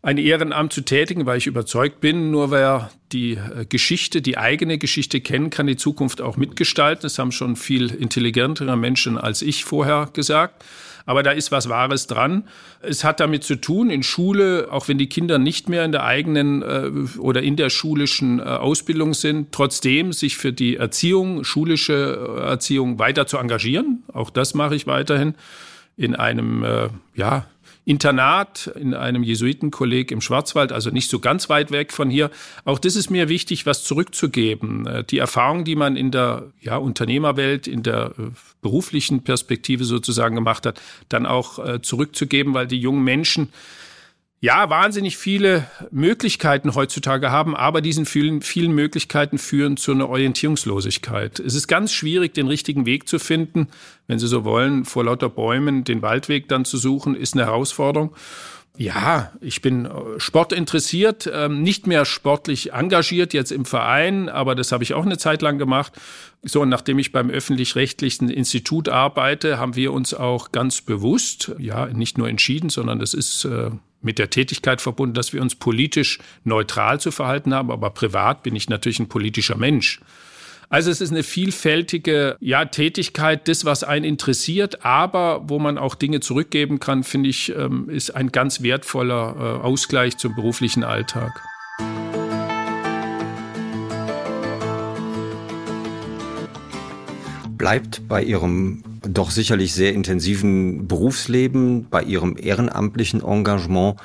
Ein 0.05 0.19
Ehrenamt 0.19 0.73
zu 0.73 0.81
tätigen, 0.81 1.27
weil 1.27 1.39
ich 1.39 1.47
überzeugt 1.47 2.01
bin, 2.01 2.33
nur 2.33 2.51
wer 2.51 2.91
die 3.13 3.35
äh, 3.35 3.67
Geschichte, 3.69 4.21
die 4.21 4.37
eigene 4.37 4.79
Geschichte 4.79 5.21
kennen 5.21 5.51
kann, 5.51 5.69
die 5.69 5.77
Zukunft 5.77 6.21
auch 6.21 6.37
mitgestalten. 6.37 7.03
Das 7.03 7.21
haben 7.21 7.31
schon 7.31 7.55
viel 7.55 7.95
intelligentere 7.95 8.77
Menschen 8.77 9.17
als 9.17 9.43
ich 9.43 9.65
vorher 9.65 10.11
gesagt. 10.13 10.65
Aber 11.07 11.23
da 11.23 11.31
ist 11.31 11.53
was 11.53 11.69
Wahres 11.69 12.07
dran. 12.07 12.45
Es 12.81 13.05
hat 13.05 13.21
damit 13.21 13.45
zu 13.45 13.57
tun, 13.57 13.91
in 13.91 14.03
Schule, 14.03 14.69
auch 14.71 14.89
wenn 14.89 14.99
die 14.99 15.09
Kinder 15.09 15.39
nicht 15.39 15.69
mehr 15.69 15.85
in 15.85 15.93
der 15.93 16.05
eigenen 16.05 16.63
äh, 16.63 17.19
oder 17.19 17.43
in 17.43 17.57
der 17.57 17.71
schulischen 17.71 18.39
äh, 18.39 18.43
Ausbildung 18.43 19.15
sind, 19.15 19.53
trotzdem 19.53 20.13
sich 20.13 20.37
für 20.37 20.53
die 20.53 20.77
Erziehung, 20.77 21.45
schulische 21.45 22.37
äh, 22.39 22.41
Erziehung 22.43 22.99
weiter 22.99 23.27
zu 23.27 23.39
engagieren. 23.39 24.03
Auch 24.13 24.31
das 24.31 24.55
mache 24.55 24.75
ich 24.75 24.87
weiterhin 24.87 25.35
in 25.97 26.15
einem, 26.15 26.65
äh, 26.65 26.89
ja, 27.15 27.47
Internat 27.85 28.69
in 28.79 28.95
einem 28.95 29.25
Jesuitenkolleg 29.25 30.13
im 30.13 30.21
Schwarzwald, 30.21 30.71
also 30.71 30.91
nicht 30.91 31.11
so 31.11 31.19
ganz 31.19 31.49
weit 31.49 31.73
weg 31.73 31.93
von 31.93 32.11
hier. 32.11 32.31
Auch 32.65 32.79
das 32.79 32.95
ist 32.95 33.11
mir 33.11 33.29
wichtig, 33.29 33.67
was 33.67 33.83
zurückzugeben. 33.83 34.87
Äh, 34.87 35.05
die 35.05 35.19
Erfahrung, 35.19 35.65
die 35.65 35.75
man 35.75 35.97
in 35.97 36.11
der 36.13 36.45
ja, 36.61 36.77
Unternehmerwelt, 36.77 37.67
in 37.67 37.83
der 37.83 38.13
äh, 38.19 38.23
beruflichen 38.61 39.25
Perspektive 39.25 39.85
sozusagen 39.85 40.37
gemacht 40.37 40.65
hat, 40.65 40.81
dann 41.09 41.27
auch 41.27 41.59
äh, 41.59 41.83
zurückzugeben, 41.83 42.55
weil 42.55 42.69
die 42.69 42.79
jungen 42.79 43.03
Menschen 43.03 43.53
ja, 44.43 44.69
wahnsinnig 44.71 45.19
viele 45.19 45.69
Möglichkeiten 45.93 46.75
heutzutage 46.75 47.31
haben, 47.31 47.55
aber 47.55 47.81
diesen 47.81 48.07
vielen, 48.07 48.43
vielen 48.43 48.73
Möglichkeiten 48.73 49.39
führen 49.39 49.77
zu 49.77 49.93
einer 49.93 50.09
Orientierungslosigkeit. 50.09 51.39
Es 51.39 51.55
ist 51.55 51.69
ganz 51.69 51.93
schwierig, 51.93 52.35
den 52.35 52.49
richtigen 52.49 52.85
Weg 52.85 53.09
zu 53.09 53.21
finden. 53.21 53.69
Wenn 54.09 54.19
Sie 54.19 54.27
so 54.27 54.45
wollen, 54.45 54.85
vor 54.85 55.05
lauter 55.05 55.29
Bäumen 55.29 55.85
den 55.85 56.03
Waldweg 56.03 56.49
dann 56.49 56.65
zu 56.65 56.77
suchen, 56.77 57.15
ist 57.15 57.35
eine 57.35 57.45
Herausforderung. 57.45 58.17
Ja, 58.77 59.31
ich 59.41 59.63
bin 59.63 59.85
äh, 59.85 59.91
sportinteressiert, 60.17 61.31
ähm, 61.33 61.63
nicht 61.63 61.87
mehr 61.87 62.05
sportlich 62.05 62.73
engagiert 62.73 63.35
jetzt 63.35 63.53
im 63.53 63.65
Verein, 63.65 64.29
aber 64.29 64.57
das 64.57 64.73
habe 64.73 64.83
ich 64.83 64.95
auch 64.95 65.07
eine 65.07 65.19
Zeit 65.19 65.43
lang 65.43 65.59
gemacht. 65.59 65.93
So, 66.43 66.63
und 66.63 66.69
nachdem 66.69 66.99
ich 66.99 67.13
beim 67.13 67.31
öffentlich-rechtlichen 67.31 68.29
Institut 68.29 68.89
arbeite, 68.89 69.59
haben 69.59 69.77
wir 69.77 69.93
uns 69.93 70.15
auch 70.15 70.51
ganz 70.51 70.81
bewusst, 70.81 71.53
ja, 71.59 71.87
nicht 71.87 72.19
nur 72.19 72.29
entschieden, 72.29 72.71
sondern 72.71 72.99
das 72.99 73.15
ist 73.15 73.45
äh, 73.45 73.71
mit 74.03 74.19
der 74.19 74.31
Tätigkeit 74.31 74.81
verbunden, 74.81 75.15
dass 75.15 75.33
wir 75.33 75.41
uns 75.41 75.55
politisch 75.55 76.19
neutral 76.45 77.01
zu 77.01 77.11
verhalten 77.11 77.55
haben, 77.55 77.71
aber 77.71 77.91
privat 77.91 78.43
bin 78.43 78.57
ich 78.57 78.69
natürlich 78.69 79.01
ein 79.01 79.09
politischer 79.09 79.57
Mensch. 79.57 80.01
Also 80.73 80.91
es 80.91 81.03
ist 81.03 81.11
eine 81.11 81.23
vielfältige 81.23 82.37
ja, 82.41 82.65
Tätigkeit, 82.65 83.47
das, 83.47 83.67
was 83.67 83.85
einen 83.85 84.07
interessiert, 84.07 84.87
aber 84.87 85.43
wo 85.47 85.59
man 85.59 85.77
auch 85.77 85.95
Dinge 85.95 86.21
zurückgeben 86.21 86.81
kann, 86.81 87.05
finde 87.05 87.29
ich, 87.29 87.55
ähm, 87.55 87.91
ist 87.91 88.17
ein 88.17 88.33
ganz 88.33 88.63
wertvoller 88.63 89.37
äh, 89.37 89.63
Ausgleich 89.63 90.17
zum 90.17 90.35
beruflichen 90.35 90.83
Alltag. 90.83 91.43
Bleibt 97.63 98.09
bei 98.09 98.25
Ihrem 98.25 98.83
doch 99.09 99.31
sicherlich 99.31 99.73
sehr 99.73 99.95
intensiven 99.95 100.89
Berufsleben, 100.89 101.87
bei 101.89 102.03
Ihrem 102.03 102.37
ehrenamtlichen 102.37 103.23
Engagement, 103.23 104.01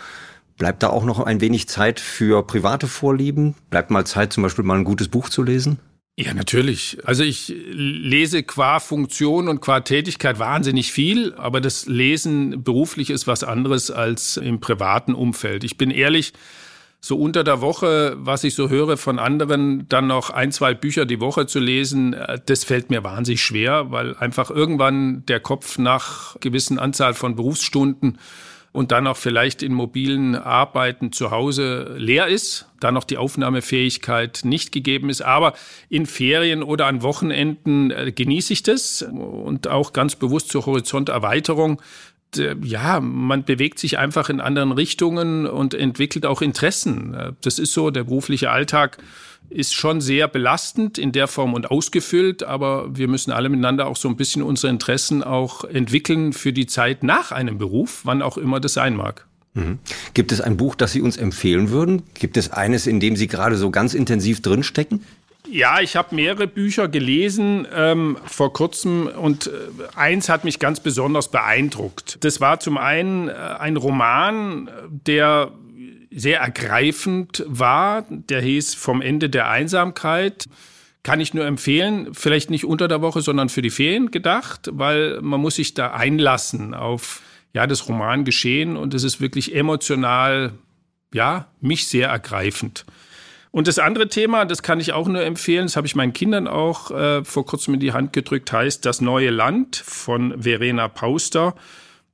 bleibt 0.60 0.84
da 0.84 0.90
auch 0.90 1.04
noch 1.04 1.20
ein 1.20 1.42
wenig 1.42 1.68
Zeit 1.68 2.00
für 2.00 2.46
private 2.46 2.86
Vorlieben? 2.86 3.56
Bleibt 3.72 3.90
mal 3.90 4.06
Zeit, 4.06 4.32
zum 4.32 4.44
Beispiel 4.44 4.64
mal 4.64 4.78
ein 4.78 4.84
gutes 4.84 5.08
Buch 5.08 5.30
zu 5.30 5.42
lesen? 5.42 5.80
Ja, 6.20 6.36
natürlich. 6.36 7.00
Also 7.04 7.24
ich 7.24 7.52
lese 7.72 8.44
qua 8.44 8.80
Funktion 8.80 9.48
und 9.48 9.60
qua 9.60 9.80
Tätigkeit 9.80 10.38
wahnsinnig 10.38 10.92
viel, 10.92 11.34
aber 11.34 11.60
das 11.60 11.88
Lesen 11.88 12.64
beruflich 12.64 13.10
ist 13.10 13.26
was 13.26 13.44
anderes 13.44 13.90
als 13.90 14.38
im 14.38 14.60
privaten 14.60 15.16
Umfeld. 15.16 15.64
Ich 15.64 15.78
bin 15.78 15.90
ehrlich, 15.90 16.34
so 17.00 17.18
unter 17.18 17.44
der 17.44 17.62
Woche, 17.62 18.16
was 18.18 18.44
ich 18.44 18.56
so 18.56 18.70
höre 18.70 18.98
von 18.98 19.20
anderen, 19.20 19.88
dann 19.88 20.08
noch 20.08 20.30
ein, 20.30 20.52
zwei 20.52 20.74
Bücher 20.74 21.06
die 21.06 21.20
Woche 21.20 21.46
zu 21.46 21.60
lesen, 21.60 22.14
äh, 22.14 22.40
das 22.46 22.64
fällt 22.64 22.90
mir 22.90 23.04
wahnsinnig 23.04 23.42
schwer, 23.42 23.92
weil 23.92 24.16
einfach 24.18 24.50
irgendwann 24.50 25.26
der 25.28 25.40
Kopf 25.40 25.78
nach 25.78 26.40
gewissen 26.40 26.80
Anzahl 26.80 27.14
von 27.14 27.36
Berufsstunden 27.36 28.18
und 28.78 28.92
dann 28.92 29.08
auch 29.08 29.18
vielleicht 29.18 29.64
in 29.64 29.74
mobilen 29.74 30.36
Arbeiten 30.36 31.12
zu 31.12 31.32
Hause 31.32 31.96
leer 31.98 32.28
ist, 32.28 32.68
dann 32.80 32.94
noch 32.94 33.06
die 33.06 33.18
Aufnahmefähigkeit 33.18 34.42
nicht 34.44 34.72
gegeben 34.72 35.10
ist. 35.10 35.22
Aber 35.22 35.54
in 35.90 36.06
Ferien 36.06 36.62
oder 36.62 36.86
an 36.86 37.02
Wochenenden 37.02 37.92
äh, 37.92 38.12
genieße 38.12 38.54
ich 38.54 38.64
das 38.64 39.02
und 39.02 39.68
auch 39.68 39.94
ganz 39.94 40.16
bewusst 40.16 40.50
zur 40.50 40.66
Horizonterweiterung. 40.66 41.82
Ja, 42.36 43.00
man 43.00 43.46
bewegt 43.46 43.80
sich 43.80 43.98
einfach 43.98 44.30
in 44.30 44.42
anderen 44.42 44.72
Richtungen 44.72 45.48
und 45.48 45.74
entwickelt 45.74 46.26
auch 46.26 46.42
Interessen. 46.42 47.14
Äh, 47.14 47.34
das 47.42 47.60
ist 47.60 47.74
so, 47.74 47.90
der 47.90 48.04
berufliche 48.04 48.52
Alltag 48.52 48.98
ist 49.50 49.74
schon 49.74 50.02
sehr 50.02 50.28
belastend 50.28 50.98
in 50.98 51.12
der 51.12 51.28
Form 51.28 51.54
und 51.54 51.72
ausgefüllt, 51.72 52.44
aber 52.44 52.96
wir 52.98 53.08
müssen 53.08 53.32
alle 53.32 53.50
miteinander 53.50 53.88
auch 53.88 53.96
so 53.96 54.10
ein 54.10 54.18
bisschen 54.18 54.44
unsere 54.44 54.70
Interessen 54.70 55.24
auch 55.24 55.64
entwickeln 55.64 56.34
für 56.34 56.52
die 56.52 56.66
Zeit 56.66 57.04
nach 57.04 57.32
einem 57.32 57.58
Beruf, 57.58 58.02
wann 58.04 58.22
auch 58.22 58.38
immer 58.38 58.60
das 58.60 58.74
sein 58.74 58.96
mag. 58.96 59.26
Mhm. 59.54 59.80
Gibt 60.14 60.32
es 60.32 60.42
ein 60.42 60.58
Buch, 60.58 60.76
das 60.76 60.92
Sie 60.92 61.02
uns 61.02 61.18
empfehlen 61.18 61.70
würden? 61.70 62.04
Gibt 62.14 62.36
es 62.36 62.52
eines, 62.52 62.88
in 62.88 63.00
dem 63.00 63.16
Sie 63.16 63.28
gerade 63.28 63.56
so 63.56 63.72
ganz 63.72 63.94
intensiv 63.94 64.42
drinstecken? 64.42 65.04
Ja, 65.50 65.80
ich 65.80 65.96
habe 65.96 66.14
mehrere 66.14 66.48
Bücher 66.48 66.88
gelesen 66.88 67.68
ähm, 67.74 68.18
vor 68.26 68.52
kurzem 68.54 69.08
und 69.08 69.48
äh, 69.48 69.52
eins 69.96 70.30
hat 70.30 70.44
mich 70.44 70.60
ganz 70.60 70.80
besonders 70.80 71.32
beeindruckt. 71.32 72.18
Das 72.22 72.42
war 72.42 72.60
zum 72.60 72.78
einen 72.78 73.30
äh, 73.30 73.34
ein 73.34 73.78
Roman, 73.78 74.70
der 74.90 75.52
sehr 76.12 76.40
ergreifend 76.40 77.44
war. 77.48 78.06
Der 78.10 78.42
hieß 78.42 78.76
Vom 78.76 79.02
Ende 79.02 79.30
der 79.30 79.50
Einsamkeit. 79.50 80.48
Kann 81.04 81.22
ich 81.22 81.34
nur 81.34 81.46
empfehlen, 81.46 82.14
vielleicht 82.14 82.50
nicht 82.50 82.66
unter 82.66 82.90
der 82.90 83.02
Woche, 83.02 83.22
sondern 83.22 83.48
für 83.48 83.62
die 83.62 83.70
Ferien 83.70 84.12
gedacht, 84.12 84.70
weil 84.74 85.22
man 85.22 85.40
muss 85.40 85.56
sich 85.56 85.74
da 85.74 85.94
einlassen 85.94 86.74
auf 86.74 87.22
ja, 87.54 87.66
das 87.66 87.88
Romangeschehen 87.88 88.76
und 88.76 88.94
es 88.94 89.04
ist 89.04 89.22
wirklich 89.22 89.56
emotional, 89.56 90.52
ja, 91.14 91.48
mich 91.62 91.88
sehr 91.88 92.10
ergreifend. 92.10 92.86
Und 93.58 93.68
das 93.68 93.80
andere 93.80 94.08
Thema, 94.08 94.46
das 94.46 94.62
kann 94.62 94.80
ich 94.80 94.94
auch 94.94 95.08
nur 95.08 95.24
empfehlen, 95.24 95.66
das 95.66 95.76
habe 95.76 95.88
ich 95.88 95.96
meinen 95.96 96.14
Kindern 96.14 96.48
auch 96.48 96.92
äh, 96.92 97.26
vor 97.26 97.44
kurzem 97.44 97.74
in 97.74 97.80
die 97.80 97.92
Hand 97.92 98.14
gedrückt, 98.14 98.52
heißt 98.52 98.86
Das 98.86 99.02
neue 99.02 99.32
Land 99.32 99.78
von 99.78 100.44
Verena 100.44 100.88
Pauster. 100.88 101.56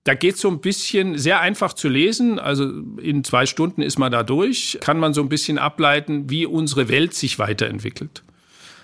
Da 0.06 0.14
geht 0.14 0.36
es 0.36 0.40
so 0.40 0.48
ein 0.48 0.62
bisschen 0.62 1.18
sehr 1.18 1.42
einfach 1.42 1.74
zu 1.74 1.90
lesen. 1.90 2.40
Also 2.40 2.72
in 2.98 3.26
zwei 3.26 3.46
Stunden 3.46 3.82
ist 3.82 4.00
man 4.00 4.10
da 4.10 4.24
durch. 4.24 4.78
Kann 4.80 4.98
man 5.00 5.14
so 5.14 5.20
ein 5.20 5.28
bisschen 5.28 5.58
ableiten, 5.58 6.30
wie 6.30 6.46
unsere 6.46 6.88
Welt 6.88 7.14
sich 7.14 7.40
weiterentwickelt. 7.40 8.24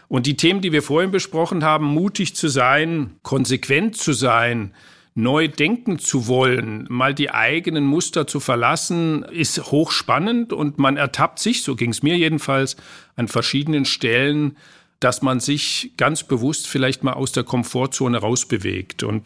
Und 0.10 0.26
die 0.26 0.36
Themen, 0.36 0.60
die 0.60 0.74
wir 0.74 0.82
vorhin 0.82 1.12
besprochen 1.12 1.64
haben, 1.64 1.86
mutig 1.86 2.36
zu 2.36 2.50
sein, 2.50 3.12
konsequent 3.24 3.96
zu 3.96 4.12
sein, 4.12 4.74
neu 5.16 5.48
denken 5.48 6.00
zu 6.00 6.28
wollen, 6.28 6.86
mal 6.90 7.14
die 7.14 7.32
eigenen 7.32 7.86
Muster 7.86 8.28
zu 8.28 8.40
verlassen, 8.40 9.24
ist 9.24 9.72
hochspannend 9.72 10.54
und 10.54 10.78
man 10.78 10.98
ertappt 10.98 11.40
sich, 11.40 11.64
so 11.64 11.76
ging 11.76 11.92
es 11.92 12.04
mir 12.04 12.18
jedenfalls, 12.18 12.78
an 13.16 13.28
verschiedenen 13.28 13.86
Stellen, 13.86 14.58
dass 15.00 15.22
man 15.22 15.40
sich 15.40 15.94
ganz 15.98 16.24
bewusst 16.24 16.68
vielleicht 16.68 17.04
mal 17.04 17.14
aus 17.14 17.32
der 17.32 17.44
Komfortzone 17.44 18.18
rausbewegt. 18.18 19.04
Und 19.04 19.24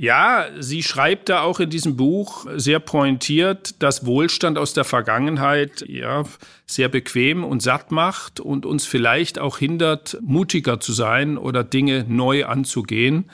ja, 0.00 0.46
sie 0.60 0.84
schreibt 0.84 1.28
da 1.28 1.40
auch 1.40 1.58
in 1.58 1.70
diesem 1.70 1.96
Buch 1.96 2.46
sehr 2.54 2.78
pointiert, 2.78 3.82
dass 3.82 4.06
Wohlstand 4.06 4.56
aus 4.56 4.72
der 4.72 4.84
Vergangenheit 4.84 5.84
ja 5.88 6.22
sehr 6.66 6.88
bequem 6.88 7.42
und 7.42 7.62
satt 7.62 7.90
macht 7.90 8.38
und 8.38 8.64
uns 8.64 8.86
vielleicht 8.86 9.40
auch 9.40 9.58
hindert, 9.58 10.16
mutiger 10.22 10.78
zu 10.78 10.92
sein 10.92 11.36
oder 11.36 11.64
Dinge 11.64 12.04
neu 12.06 12.44
anzugehen. 12.44 13.28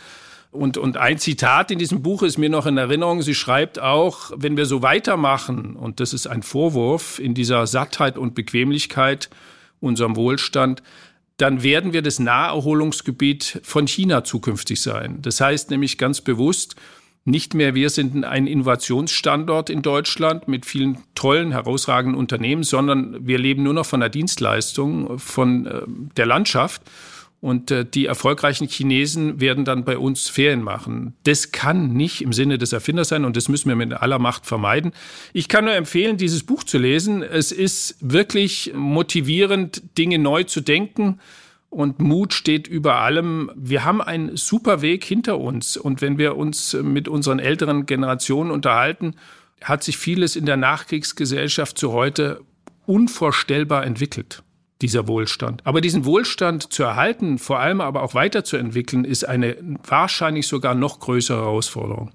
Und, 0.55 0.79
und 0.79 0.97
ein 0.97 1.19
Zitat 1.19 1.73
in 1.73 1.81
diesem 1.81 2.01
Buch 2.03 2.23
ist 2.23 2.39
mir 2.39 2.49
noch 2.49 2.67
in 2.67 2.79
Erinnerung. 2.79 3.23
Sie 3.23 3.35
schreibt 3.35 3.81
auch, 3.81 4.31
wenn 4.37 4.57
wir 4.57 4.67
so 4.67 4.83
weitermachen, 4.83 5.75
und 5.75 5.99
das 5.99 6.13
ist 6.13 6.29
ein 6.29 6.45
Vorwurf 6.45 7.19
in 7.19 7.35
dieser 7.35 7.67
Sattheit 7.67 8.17
und 8.17 8.37
Bequemlichkeit, 8.37 9.31
unserem 9.81 10.15
Wohlstand, 10.15 10.81
dann 11.39 11.65
werden 11.65 11.93
wir 11.93 12.03
das 12.03 12.21
Naherholungsgebiet 12.21 13.63
von 13.65 13.89
China 13.89 14.23
zukünftig 14.23 14.81
sein. 14.81 15.19
Das 15.23 15.41
heißt 15.41 15.71
nämlich 15.71 15.99
ganz 15.99 16.21
bewusst, 16.21 16.77
nicht 17.25 17.55
mehr 17.55 17.75
wir 17.75 17.91
sind 17.91 18.25
ein 18.25 18.47
Innovationsstandort 18.47 19.71
in 19.71 19.83
Deutschland 19.83 20.47
mit 20.47 20.67
vielen 20.67 20.99
tollen, 21.17 21.51
herausragenden 21.51 22.17
Unternehmen, 22.17 22.63
sondern 22.63 23.27
wir 23.27 23.39
leben 23.39 23.65
nur 23.65 23.75
noch 23.75 23.87
von 23.87 23.99
der 23.99 24.09
Dienstleistung, 24.09 25.19
von 25.19 25.67
äh, 25.67 25.83
der 26.17 26.27
Landschaft. 26.27 26.83
Und 27.45 27.71
äh, 27.71 27.85
die 27.85 28.07
erfolgreichen 28.07 28.69
Chinesen 28.69 29.39
werden 29.39 29.67
dann 29.67 29.85
bei 29.85 29.99
uns 29.99 30.31
Ferien 30.31 30.63
machen. 30.63 31.15
Das 31.25 31.53
kann 31.53 31.93
nicht 31.93 32.23
im 32.23 32.33
Sinne 32.33 32.57
des 32.57 32.73
Erfinders 32.73 33.11
sein 33.11 33.27
und 33.27 33.37
das 33.37 33.51
müssen 33.51 33.69
wir 33.69 33.77
mit 33.77 33.93
aller 33.93 34.19
Macht 34.19 34.47
vermeiden. 34.47 34.93
Ich 35.35 35.51
kann 35.51 35.67
nur 35.67 35.75
empfehlen, 35.75 36.17
dieses 36.17 36.43
Buch 36.43 36.65
zu 36.65 36.79
lesen. 36.79 37.23
Es 37.23 37.53
ist 37.53 37.97
wirklich 38.01 38.73
motivierend, 38.75 39.83
Dinge 39.99 40.19
neu 40.19 40.45
zu 40.45 40.63
denken. 40.63 41.21
Und 41.69 42.01
Mut 42.01 42.33
steht 42.33 42.67
über 42.67 43.01
allem. 43.01 43.51
Wir 43.55 43.85
haben 43.85 44.01
einen 44.01 44.39
super 44.39 44.81
Weg 44.81 45.05
hinter 45.05 45.39
uns. 45.39 45.77
Und 45.77 46.01
wenn 46.01 46.17
wir 46.17 46.39
uns 46.39 46.73
mit 46.73 47.09
unseren 47.09 47.41
älteren 47.41 47.85
Generationen 47.85 48.51
unterhalten, 48.51 49.17
hat 49.63 49.85
sich 49.85 49.99
vieles 49.99 50.35
in 50.35 50.47
der 50.47 50.57
Nachkriegsgesellschaft 50.57 51.77
zu 51.77 51.93
heute 51.93 52.41
unvorstellbar 52.87 53.85
entwickelt 53.85 54.44
dieser 54.85 55.09
Wohlstand. 55.09 55.63
Aber 55.65 55.81
diesen 55.81 56.05
Wohlstand 56.05 56.71
zu 56.71 56.83
erhalten, 56.83 57.39
vor 57.39 57.59
allem 57.59 57.81
aber 57.81 58.03
auch 58.03 58.13
weiterzuentwickeln, 58.13 59.07
ist 59.07 59.25
eine 59.25 59.57
wahrscheinlich 59.87 60.47
sogar 60.47 60.75
noch 60.75 61.01
größere 61.01 61.39
Herausforderung. 61.39 62.11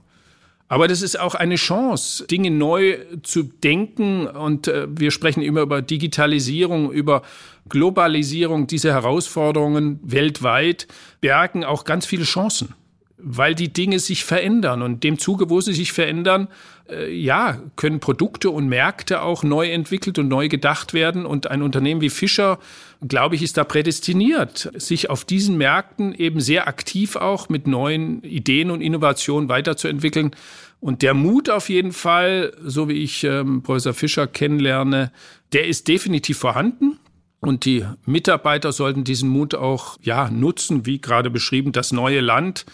Aber 0.67 0.87
das 0.87 1.01
ist 1.01 1.19
auch 1.19 1.33
eine 1.33 1.55
Chance, 1.55 2.27
Dinge 2.27 2.51
neu 2.51 2.99
zu 3.23 3.41
denken. 3.41 4.27
Und 4.27 4.67
äh, 4.67 4.87
wir 4.87 5.09
sprechen 5.09 5.41
immer 5.41 5.61
über 5.61 5.81
Digitalisierung, 5.81 6.91
über 6.91 7.23
Globalisierung. 7.69 8.67
Diese 8.67 8.93
Herausforderungen 8.93 9.99
weltweit 10.03 10.87
bergen 11.21 11.63
auch 11.63 11.85
ganz 11.85 12.05
viele 12.05 12.23
Chancen 12.23 12.75
weil 13.21 13.55
die 13.55 13.71
Dinge 13.71 13.99
sich 13.99 14.23
verändern. 14.23 14.81
Und 14.81 15.03
dem 15.03 15.19
Zuge, 15.19 15.49
wo 15.49 15.61
sie 15.61 15.73
sich 15.73 15.91
verändern, 15.91 16.47
äh, 16.89 17.13
ja, 17.13 17.61
können 17.75 17.99
Produkte 17.99 18.49
und 18.49 18.67
Märkte 18.67 19.21
auch 19.21 19.43
neu 19.43 19.69
entwickelt 19.69 20.17
und 20.19 20.27
neu 20.27 20.47
gedacht 20.47 20.93
werden. 20.93 21.25
Und 21.25 21.47
ein 21.47 21.61
Unternehmen 21.61 22.01
wie 22.01 22.09
Fischer, 22.09 22.59
glaube 23.07 23.35
ich, 23.35 23.43
ist 23.43 23.57
da 23.57 23.63
prädestiniert, 23.63 24.71
sich 24.75 25.09
auf 25.09 25.25
diesen 25.25 25.57
Märkten 25.57 26.13
eben 26.13 26.39
sehr 26.39 26.67
aktiv 26.67 27.15
auch 27.15 27.49
mit 27.49 27.67
neuen 27.67 28.23
Ideen 28.23 28.71
und 28.71 28.81
Innovationen 28.81 29.49
weiterzuentwickeln. 29.49 30.31
Und 30.79 31.01
der 31.01 31.13
Mut 31.13 31.49
auf 31.49 31.69
jeden 31.69 31.91
Fall, 31.91 32.53
so 32.63 32.87
wie 32.87 33.03
ich 33.03 33.23
ähm, 33.25 33.63
Professor 33.63 33.93
Fischer 33.93 34.27
kennenlerne, 34.27 35.11
der 35.51 35.67
ist 35.67 35.87
definitiv 35.87 36.37
vorhanden. 36.37 36.99
Und 37.41 37.65
die 37.65 37.85
Mitarbeiter 38.05 38.71
sollten 38.71 39.03
diesen 39.03 39.29
Mut 39.29 39.55
auch 39.55 39.97
ja 40.01 40.29
nutzen, 40.29 40.85
wie 40.85 40.99
gerade 40.99 41.29
beschrieben, 41.29 41.71
das 41.71 41.91
neue 41.91 42.19
Land 42.19 42.65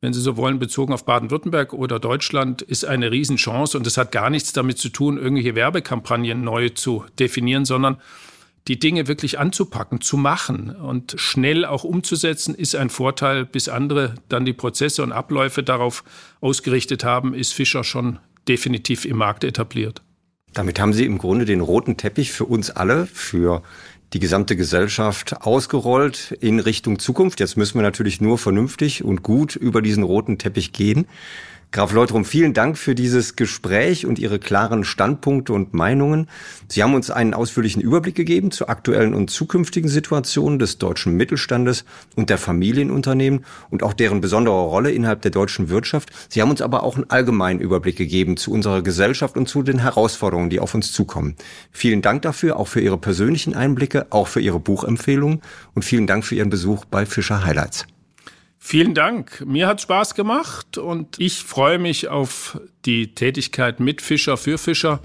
wenn 0.00 0.12
Sie 0.12 0.20
so 0.20 0.36
wollen, 0.36 0.58
bezogen 0.58 0.92
auf 0.92 1.04
Baden-Württemberg 1.04 1.72
oder 1.72 1.98
Deutschland, 1.98 2.62
ist 2.62 2.84
eine 2.84 3.10
Riesenchance. 3.10 3.76
Und 3.76 3.86
das 3.86 3.96
hat 3.96 4.12
gar 4.12 4.30
nichts 4.30 4.52
damit 4.52 4.78
zu 4.78 4.90
tun, 4.90 5.18
irgendwelche 5.18 5.54
Werbekampagnen 5.54 6.42
neu 6.42 6.68
zu 6.68 7.04
definieren, 7.18 7.64
sondern 7.64 7.98
die 8.68 8.78
Dinge 8.78 9.08
wirklich 9.08 9.38
anzupacken, 9.38 10.00
zu 10.00 10.16
machen 10.16 10.70
und 10.70 11.14
schnell 11.16 11.64
auch 11.64 11.84
umzusetzen, 11.84 12.54
ist 12.54 12.76
ein 12.76 12.90
Vorteil. 12.90 13.44
Bis 13.44 13.68
andere 13.68 14.14
dann 14.28 14.44
die 14.44 14.52
Prozesse 14.52 15.02
und 15.02 15.10
Abläufe 15.10 15.62
darauf 15.62 16.04
ausgerichtet 16.40 17.02
haben, 17.02 17.34
ist 17.34 17.52
Fischer 17.52 17.82
schon 17.82 18.18
definitiv 18.46 19.04
im 19.04 19.16
Markt 19.16 19.42
etabliert. 19.42 20.02
Damit 20.52 20.80
haben 20.80 20.92
Sie 20.92 21.04
im 21.04 21.18
Grunde 21.18 21.44
den 21.44 21.60
roten 21.60 21.96
Teppich 21.96 22.32
für 22.32 22.44
uns 22.44 22.70
alle, 22.70 23.06
für 23.06 23.62
die 24.12 24.20
gesamte 24.20 24.56
Gesellschaft 24.56 25.42
ausgerollt 25.42 26.36
in 26.40 26.60
Richtung 26.60 26.98
Zukunft. 26.98 27.40
Jetzt 27.40 27.56
müssen 27.56 27.78
wir 27.78 27.82
natürlich 27.82 28.20
nur 28.20 28.38
vernünftig 28.38 29.04
und 29.04 29.22
gut 29.22 29.54
über 29.56 29.82
diesen 29.82 30.02
roten 30.02 30.38
Teppich 30.38 30.72
gehen. 30.72 31.06
Graf 31.70 31.92
Leutrum, 31.92 32.24
vielen 32.24 32.54
Dank 32.54 32.78
für 32.78 32.94
dieses 32.94 33.36
Gespräch 33.36 34.06
und 34.06 34.18
Ihre 34.18 34.38
klaren 34.38 34.84
Standpunkte 34.84 35.52
und 35.52 35.74
Meinungen. 35.74 36.26
Sie 36.66 36.82
haben 36.82 36.94
uns 36.94 37.10
einen 37.10 37.34
ausführlichen 37.34 37.82
Überblick 37.82 38.14
gegeben 38.14 38.50
zur 38.50 38.70
aktuellen 38.70 39.12
und 39.12 39.28
zukünftigen 39.28 39.90
Situation 39.90 40.58
des 40.58 40.78
deutschen 40.78 41.14
Mittelstandes 41.14 41.84
und 42.16 42.30
der 42.30 42.38
Familienunternehmen 42.38 43.44
und 43.68 43.82
auch 43.82 43.92
deren 43.92 44.22
besondere 44.22 44.62
Rolle 44.62 44.92
innerhalb 44.92 45.20
der 45.20 45.30
deutschen 45.30 45.68
Wirtschaft. 45.68 46.10
Sie 46.30 46.40
haben 46.40 46.50
uns 46.50 46.62
aber 46.62 46.84
auch 46.84 46.96
einen 46.96 47.10
allgemeinen 47.10 47.60
Überblick 47.60 47.96
gegeben 47.96 48.38
zu 48.38 48.50
unserer 48.50 48.80
Gesellschaft 48.80 49.36
und 49.36 49.46
zu 49.46 49.62
den 49.62 49.80
Herausforderungen, 49.80 50.48
die 50.48 50.60
auf 50.60 50.74
uns 50.74 50.90
zukommen. 50.92 51.36
Vielen 51.70 52.00
Dank 52.00 52.22
dafür, 52.22 52.56
auch 52.56 52.68
für 52.68 52.80
Ihre 52.80 52.96
persönlichen 52.96 53.54
Einblicke, 53.54 54.06
auch 54.08 54.28
für 54.28 54.40
Ihre 54.40 54.58
Buchempfehlungen 54.58 55.42
und 55.74 55.84
vielen 55.84 56.06
Dank 56.06 56.24
für 56.24 56.34
Ihren 56.34 56.48
Besuch 56.48 56.86
bei 56.86 57.04
Fischer 57.04 57.44
Highlights. 57.44 57.86
Vielen 58.58 58.94
Dank. 58.94 59.44
Mir 59.46 59.66
hat 59.66 59.80
Spaß 59.80 60.14
gemacht 60.14 60.78
und 60.78 61.18
ich 61.18 61.38
freue 61.38 61.78
mich 61.78 62.08
auf 62.08 62.60
die 62.84 63.14
Tätigkeit 63.14 63.80
mit 63.80 64.02
Fischer 64.02 64.36
für 64.36 64.58
Fischer 64.58 65.00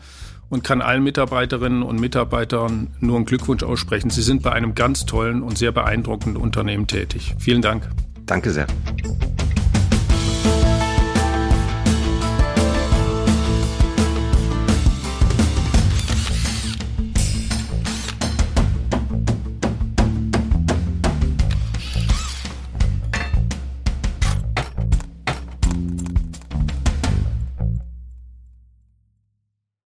und 0.49 0.63
kann 0.63 0.81
allen 0.81 1.03
Mitarbeiterinnen 1.03 1.83
und 1.83 1.99
Mitarbeitern 1.99 2.95
nur 2.99 3.15
einen 3.15 3.25
Glückwunsch 3.25 3.63
aussprechen. 3.63 4.09
Sie 4.09 4.21
sind 4.21 4.41
bei 4.43 4.51
einem 4.51 4.75
ganz 4.75 5.05
tollen 5.05 5.41
und 5.41 5.57
sehr 5.57 5.71
beeindruckenden 5.71 6.41
Unternehmen 6.41 6.87
tätig. 6.87 7.35
Vielen 7.39 7.61
Dank. 7.61 7.89
Danke 8.25 8.51
sehr. 8.51 8.67